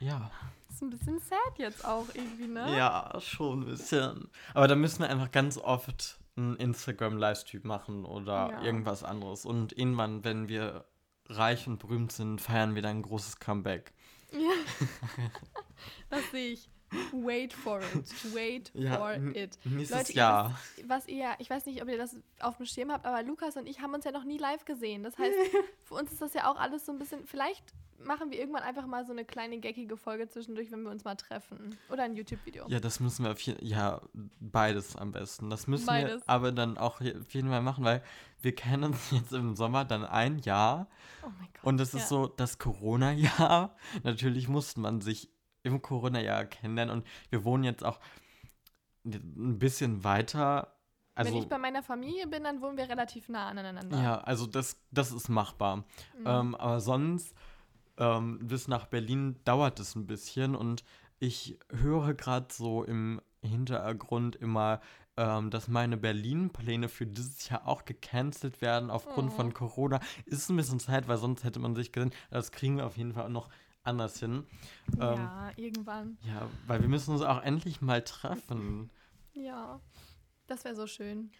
ja, 0.00 0.30
ist 0.68 0.82
ein 0.82 0.90
bisschen 0.90 1.18
sad 1.20 1.58
jetzt 1.58 1.84
auch 1.84 2.06
irgendwie, 2.14 2.46
ne? 2.48 2.76
Ja, 2.76 3.12
schon 3.20 3.60
ein 3.62 3.64
bisschen. 3.66 4.30
Aber 4.54 4.68
da 4.68 4.74
müssen 4.74 5.00
wir 5.00 5.10
einfach 5.10 5.30
ganz 5.30 5.58
oft 5.58 6.18
einen 6.36 6.56
Instagram-Livestream 6.56 7.62
machen 7.64 8.04
oder 8.04 8.50
Ja. 8.52 8.62
irgendwas 8.62 9.02
anderes. 9.02 9.44
Und 9.44 9.76
irgendwann, 9.76 10.24
wenn 10.24 10.48
wir 10.48 10.84
reich 11.28 11.66
und 11.66 11.78
berühmt 11.78 12.12
sind, 12.12 12.40
feiern 12.40 12.74
wir 12.74 12.82
dann 12.82 12.98
ein 12.98 13.02
großes 13.02 13.38
Comeback. 13.40 13.92
Ja. 14.32 14.38
das 16.10 16.30
sehe 16.30 16.52
ich. 16.52 16.68
Wait 17.12 17.52
for 17.52 17.80
it. 17.80 18.34
Wait 18.34 18.70
Ja, 18.74 18.96
for 18.96 19.12
it. 19.34 19.58
Nächstes 19.64 19.90
Leute, 19.98 20.12
Jahr. 20.12 20.58
Was 20.86 21.06
ihr, 21.08 21.30
ich 21.38 21.50
weiß 21.50 21.66
nicht, 21.66 21.82
ob 21.82 21.88
ihr 21.88 21.98
das 21.98 22.16
auf 22.40 22.56
dem 22.56 22.66
Schirm 22.66 22.90
habt, 22.90 23.04
aber 23.06 23.22
Lukas 23.22 23.56
und 23.56 23.66
ich 23.66 23.80
haben 23.80 23.94
uns 23.94 24.04
ja 24.04 24.12
noch 24.12 24.24
nie 24.24 24.38
live 24.38 24.64
gesehen. 24.64 25.02
Das 25.02 25.18
heißt, 25.18 25.34
für 25.84 25.94
uns 25.94 26.12
ist 26.12 26.22
das 26.22 26.34
ja 26.34 26.50
auch 26.50 26.56
alles 26.56 26.86
so 26.86 26.92
ein 26.92 26.98
bisschen. 26.98 27.26
Vielleicht 27.26 27.74
machen 28.04 28.30
wir 28.30 28.38
irgendwann 28.38 28.62
einfach 28.62 28.86
mal 28.86 29.04
so 29.04 29.12
eine 29.12 29.24
kleine 29.24 29.58
geckige 29.58 29.96
Folge 29.96 30.28
zwischendurch, 30.28 30.70
wenn 30.70 30.82
wir 30.82 30.90
uns 30.90 31.04
mal 31.04 31.16
treffen. 31.16 31.76
Oder 31.90 32.04
ein 32.04 32.14
YouTube-Video. 32.14 32.66
Ja, 32.68 32.78
das 32.78 33.00
müssen 33.00 33.24
wir 33.24 33.32
auf 33.32 33.40
jeden 33.40 33.64
Ja, 33.66 34.00
beides 34.40 34.94
am 34.96 35.10
besten. 35.12 35.50
Das 35.50 35.66
müssen 35.66 35.86
Beides. 35.86 36.20
wir 36.22 36.28
aber 36.28 36.52
dann 36.52 36.78
auch 36.78 37.00
auf 37.00 37.30
jeden 37.34 37.48
Fall 37.48 37.60
machen, 37.62 37.84
weil 37.84 38.02
wir 38.40 38.54
kennen 38.54 38.84
uns 38.84 39.10
jetzt 39.10 39.32
im 39.32 39.56
Sommer 39.56 39.84
dann 39.84 40.04
ein 40.04 40.38
Jahr 40.38 40.86
Oh 41.24 41.30
mein 41.38 41.48
Gott. 41.54 41.64
und 41.64 41.80
ist 41.80 41.94
ja. 41.94 42.00
so 42.00 42.28
das 42.28 42.58
Corona-Jahr. 42.58 43.74
Natürlich 44.04 44.48
musste 44.48 44.78
man 44.80 45.00
sich 45.00 45.28
im 45.68 45.82
Corona-Jahr 45.82 46.44
kennenlernen 46.46 46.98
und 46.98 47.06
wir 47.30 47.44
wohnen 47.44 47.64
jetzt 47.64 47.84
auch 47.84 48.00
ein 49.04 49.58
bisschen 49.58 50.04
weiter. 50.04 50.74
Also, 51.14 51.32
wenn 51.32 51.42
ich 51.42 51.48
bei 51.48 51.58
meiner 51.58 51.82
Familie 51.82 52.26
bin, 52.26 52.44
dann 52.44 52.60
wohnen 52.60 52.76
wir 52.76 52.88
relativ 52.88 53.28
nah 53.28 53.48
aneinander. 53.48 54.00
ja, 54.02 54.18
also 54.18 54.46
das, 54.46 54.76
das 54.90 55.10
ist 55.12 55.28
machbar. 55.28 55.78
Mhm. 55.78 55.84
Ähm, 56.26 56.54
aber 56.54 56.80
sonst, 56.80 57.34
ähm, 57.96 58.38
bis 58.46 58.68
nach 58.68 58.86
Berlin 58.86 59.36
dauert 59.44 59.80
es 59.80 59.94
ein 59.96 60.06
bisschen 60.06 60.54
und 60.54 60.84
ich 61.18 61.58
höre 61.70 62.14
gerade 62.14 62.46
so 62.52 62.84
im 62.84 63.20
Hintergrund 63.42 64.36
immer, 64.36 64.80
ähm, 65.16 65.50
dass 65.50 65.66
meine 65.66 65.96
Berlin-Pläne 65.96 66.88
für 66.88 67.06
dieses 67.06 67.48
Jahr 67.48 67.66
auch 67.66 67.84
gecancelt 67.84 68.60
werden 68.60 68.88
aufgrund 68.90 69.32
Oh. 69.32 69.34
von 69.36 69.52
Corona. 69.54 69.98
Ist 70.26 70.48
ein 70.48 70.56
bisschen 70.56 70.78
Zeit, 70.78 71.08
weil 71.08 71.16
sonst 71.18 71.42
hätte 71.42 71.58
man 71.58 71.74
sich 71.74 71.90
gesehen, 71.90 72.12
das 72.30 72.52
kriegen 72.52 72.76
wir 72.76 72.86
auf 72.86 72.96
jeden 72.96 73.14
Fall 73.14 73.24
auch 73.24 73.28
noch 73.30 73.48
anders 73.88 74.20
hin. 74.20 74.46
Ähm, 74.94 75.00
ja, 75.00 75.50
irgendwann. 75.56 76.16
ja, 76.26 76.48
weil 76.66 76.80
wir 76.80 76.88
müssen 76.88 77.12
uns 77.12 77.22
auch 77.22 77.42
endlich 77.42 77.80
mal 77.80 78.02
treffen. 78.02 78.90
Ja, 79.34 79.80
das 80.46 80.64
wäre 80.64 80.74
so 80.76 80.86
schön. 80.86 81.30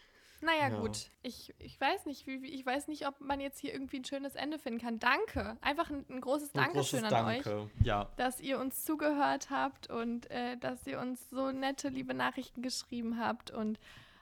Naja, 0.40 0.68
Ja. 0.68 0.78
gut. 0.80 1.10
Ich, 1.22 1.52
ich 1.58 1.80
weiß 1.80 2.06
nicht, 2.06 2.26
wie, 2.28 2.46
ich 2.46 2.64
weiß 2.64 2.86
nicht, 2.86 3.08
ob 3.08 3.20
man 3.20 3.40
jetzt 3.40 3.58
hier 3.58 3.72
irgendwie 3.72 3.98
ein 3.98 4.04
schönes 4.04 4.36
Ende 4.36 4.58
finden 4.60 4.80
kann. 4.80 4.98
Danke. 5.00 5.56
Einfach 5.62 5.90
ein, 5.90 6.04
ein 6.08 6.20
großes 6.20 6.54
Ein 6.54 6.62
Dankeschön 6.62 7.00
großes 7.00 7.12
an 7.16 7.26
euch. 7.26 7.44
Ja. 7.82 8.08
dass 8.16 8.38
ihr 8.40 8.60
uns 8.60 8.84
zugehört 8.84 9.50
habt 9.50 9.90
und 9.90 10.30
äh, 10.30 10.56
dass 10.56 10.86
ihr 10.86 11.00
uns 11.00 11.28
so 11.30 11.50
nette, 11.50 11.88
liebe 11.88 12.14
Nachrichten 12.14 12.62
geschrieben 12.62 13.18
habt 13.18 13.50
und 13.50 13.80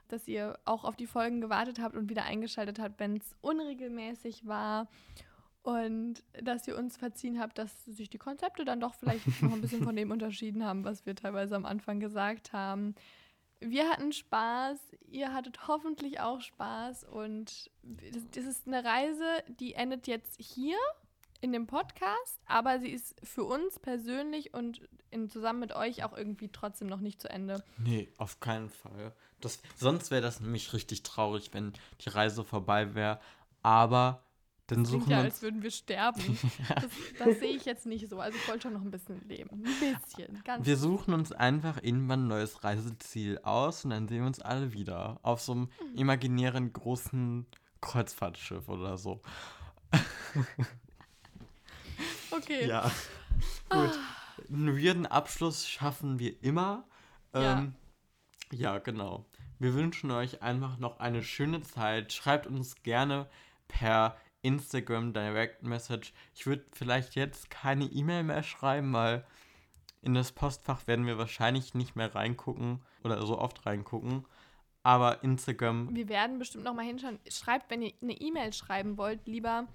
dass 0.09 0.27
ihr 0.27 0.59
auch 0.65 0.85
auf 0.85 0.97
die 0.97 1.07
Folgen 1.07 1.41
gewartet 1.43 1.81
habt 1.81 1.95
und 1.97 2.09
wieder 2.09 2.23
eingeschaltet 2.25 2.79
habt, 2.79 2.99
wenn 2.99 3.17
es 3.19 3.35
unregelmäßig 3.43 4.47
war. 4.47 4.87
Und 5.67 6.23
dass 6.45 6.69
ihr 6.69 6.79
uns 6.79 6.97
verziehen 6.97 7.41
habt, 7.41 7.59
dass 7.59 7.85
sich 7.87 8.09
die 8.09 8.19
Konzepte 8.19 8.65
dann 8.65 8.79
doch 8.79 8.95
vielleicht 8.95 9.27
noch 9.43 9.53
ein 9.53 9.61
bisschen 9.61 9.83
von 9.83 9.97
dem 9.97 10.13
unterschieden 10.13 10.65
haben, 10.65 10.85
was 10.85 11.07
wir 11.07 11.17
teilweise 11.17 11.57
am 11.57 11.67
Anfang 11.67 11.99
gesagt 11.99 12.53
haben. 12.53 12.95
Wir 13.59 13.91
hatten 13.91 14.13
Spaß, 14.13 14.79
ihr 15.09 15.35
hattet 15.35 15.67
hoffentlich 15.67 16.21
auch 16.21 16.41
Spaß 16.41 17.03
und 17.03 17.73
das, 17.83 18.45
ist 18.45 18.69
eine 18.69 18.85
Reise, 18.85 19.25
die 19.59 19.75
endet 19.75 20.07
jetzt 20.07 20.41
hier 20.41 20.77
in 21.41 21.51
dem 21.51 21.67
Podcast, 21.67 22.39
aber 22.47 22.79
sie 22.79 22.91
ist 22.91 23.17
für 23.25 23.43
uns 23.43 23.81
persönlich 23.81 24.55
und 24.55 24.89
in, 25.11 25.29
zusammen 25.31 25.59
mit 25.59 25.75
euch 25.75 26.05
auch 26.05 26.17
irgendwie 26.17 26.49
trotzdem 26.49 26.87
noch 26.87 27.01
nicht 27.01 27.21
zu 27.21 27.29
Ende. 27.29 27.65
Nee, 27.77 28.09
auf 28.19 28.39
keinen 28.39 28.69
Fall. 28.69 29.13
Das, 29.41 29.61
sonst 29.75 30.13
wäre 30.13 30.23
das 30.23 30.39
nämlich 30.39 30.73
richtig 30.73 31.03
traurig, 31.03 31.51
wenn 31.55 31.73
die 32.03 32.11
Reise 32.11 32.45
vorbei 32.45 32.95
wäre. 32.95 33.19
Aber 33.63 34.26
dann 34.69 34.83
Klingt 34.85 35.03
suchen 35.03 35.11
ja, 35.11 35.19
wir 35.19 35.25
als 35.25 35.43
würden 35.43 35.63
wir 35.63 35.71
sterben. 35.71 36.21
Das, 36.69 36.85
das 37.19 37.39
sehe 37.39 37.57
ich 37.57 37.65
jetzt 37.65 37.87
nicht 37.87 38.09
so. 38.09 38.19
Also 38.19 38.37
ich 38.37 38.49
wollte 38.49 38.63
schon 38.63 38.73
noch 38.73 38.81
ein 38.83 38.91
bisschen 38.91 39.27
leben. 39.29 39.63
Ein 39.65 39.95
bisschen. 39.95 40.43
Ganz 40.45 40.67
Wir 40.67 40.77
suchen 40.77 41.15
uns 41.15 41.31
einfach 41.33 41.83
irgendwann 41.83 42.25
ein 42.25 42.29
neues 42.29 42.65
Reiseziel 42.65 43.39
aus 43.45 43.85
und 43.85 43.91
dann 43.91 44.09
sehen 44.09 44.21
wir 44.21 44.27
uns 44.27 44.41
alle 44.41 44.73
wieder. 44.73 45.21
Auf 45.23 45.41
so 45.41 45.53
einem 45.53 45.61
Mhm. 45.63 45.99
imaginären 45.99 46.73
großen 46.73 47.47
Kreuzfahrtschiff 47.81 48.69
oder 48.69 48.97
so. 48.99 49.23
okay. 52.31 52.67
Ja. 52.67 52.91
Gut. 53.69 53.99
Einen 54.51 54.77
weirden 54.77 55.07
Abschluss 55.07 55.69
schaffen 55.69 56.19
wir 56.19 56.43
immer. 56.43 56.85
Ja. 57.35 57.59
Ähm, 57.59 57.75
ja, 58.53 58.79
genau. 58.79 59.27
Wir 59.59 59.75
wünschen 59.75 60.11
euch 60.11 60.43
einfach 60.43 60.79
noch 60.79 60.99
eine 61.01 61.23
schöne 61.23 61.63
Zeit. 61.63 62.13
Schreibt 62.13 62.47
uns 62.47 62.83
gerne 62.83 63.29
per 63.69 64.17
Instagram 64.47 65.13
Direct 65.13 65.63
Message. 65.63 66.13
Ich 66.35 66.47
würde 66.47 66.65
vielleicht 66.73 67.15
jetzt 67.17 67.51
keine 67.51 67.85
E-Mail 67.85 68.23
mehr 68.23 68.43
schreiben, 68.43 68.93
weil 68.93 69.25
in 70.03 70.15
das 70.15 70.31
Postfach 70.33 70.87
werden 70.87 71.07
wir 71.07 71.19
wahrscheinlich 71.19 71.75
nicht 71.75 71.97
mehr 71.97 72.15
reingucken 72.15 72.81
oder 73.03 73.25
so 73.27 73.39
oft 73.39 73.67
reingucken. 73.67 74.25
Aber 74.83 75.25
Instagram, 75.25 75.95
Wir 75.97 76.09
werden 76.09 76.39
bestimmt 76.39 76.63
noch 76.63 76.75
mal 76.75 76.85
hinschauen. 76.85 77.19
Schreibt, 77.29 77.71
wenn 77.71 77.83
ihr 77.83 77.93
eine 78.01 78.13
E-Mail 78.13 78.53
schreiben 78.53 78.97
wollt, 78.97 79.27
lieber 79.27 79.67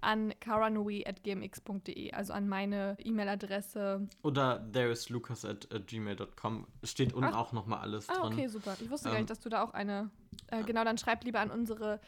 an 0.00 0.34
karanui.gmx.de, 0.40 2.12
also 2.12 2.32
an 2.32 2.48
meine 2.48 2.96
E-Mail-Adresse. 3.02 4.08
oder 4.22 4.66
thereislucas 4.72 5.44
at, 5.44 5.72
at 5.72 5.86
gmail.com 5.86 6.66
steht 6.82 7.12
unten 7.12 7.30
Ach. 7.32 7.36
auch 7.38 7.52
nochmal 7.52 7.80
alles 7.80 8.08
Ah, 8.08 8.14
drin. 8.22 8.32
okay, 8.32 8.48
super. 8.48 8.76
Ich 8.80 8.90
wusste 8.90 9.08
gar 9.08 9.14
Ähm, 9.14 9.22
nicht, 9.22 9.30
dass 9.30 9.40
du 9.40 9.48
da 9.48 9.62
auch 9.62 9.72
eine. 9.72 10.10
Äh, 10.48 10.64
genau, 10.64 10.84
dann 10.84 10.98
schreibt 10.98 11.24
lieber 11.24 11.40
an 11.40 11.50
unsere 11.50 12.00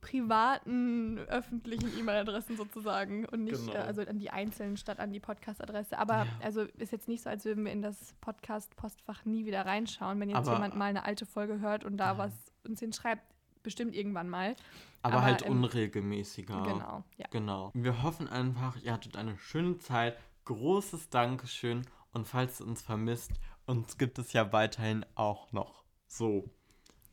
privaten, 0.00 1.18
öffentlichen 1.18 1.96
E-Mail-Adressen 1.98 2.56
sozusagen 2.56 3.24
und 3.26 3.44
nicht 3.44 3.56
Genau. 3.66 3.72
äh, 3.74 3.78
also 3.78 4.02
an 4.02 4.18
die 4.18 4.30
einzelnen 4.30 4.76
statt 4.76 4.98
an 5.00 5.12
die 5.12 5.20
Podcast-Adresse. 5.20 5.98
Aber 5.98 6.24
Ja. 6.24 6.26
also 6.42 6.62
ist 6.62 6.92
jetzt 6.92 7.08
nicht 7.08 7.22
so, 7.22 7.30
als 7.30 7.44
würden 7.44 7.64
wir 7.64 7.72
in 7.72 7.82
das 7.82 8.14
Podcast-Postfach 8.20 9.24
nie 9.24 9.46
wieder 9.46 9.64
reinschauen. 9.66 10.20
Wenn 10.20 10.28
jetzt 10.30 10.38
Aber- 10.48 10.54
jemand 10.54 10.76
mal 10.76 10.86
eine 10.86 11.04
alte 11.04 11.26
Folge 11.26 11.60
hört 11.60 11.84
und 11.84 11.96
da 11.96 12.18
was 12.18 12.32
uns 12.64 12.80
hinschreibt, 12.80 13.22
bestimmt 13.62 13.94
irgendwann 13.94 14.28
mal. 14.28 14.54
Aber, 15.02 15.14
Aber 15.16 15.24
halt 15.24 15.42
im- 15.42 15.52
unregelmäßiger. 15.62 16.62
Genau, 16.62 17.04
ja. 17.16 17.26
Genau. 17.30 17.70
Wir 17.74 18.02
hoffen 18.02 18.28
einfach, 18.28 18.76
ihr 18.82 18.92
hattet 18.92 19.16
eine 19.16 19.36
schöne 19.38 19.78
Zeit. 19.78 20.16
Großes 20.44 21.10
Dankeschön. 21.10 21.82
Und 22.12 22.26
falls 22.28 22.60
ihr 22.60 22.66
uns 22.66 22.82
vermisst, 22.82 23.32
uns 23.66 23.98
gibt 23.98 24.18
es 24.18 24.32
ja 24.32 24.52
weiterhin 24.52 25.04
auch 25.16 25.50
noch. 25.52 25.82
So, 26.06 26.48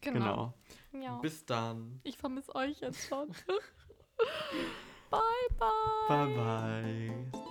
Genau. 0.02 0.19
genau. 0.19 0.54
Ja. 0.93 1.15
Bis 1.15 1.45
dann. 1.45 1.99
Ich 2.03 2.17
vermisse 2.17 2.53
euch 2.56 2.79
jetzt 2.82 3.08
schon. 3.08 3.29
bye, 5.10 5.19
bye. 5.58 6.08
Bye, 6.08 7.32
bye. 7.32 7.42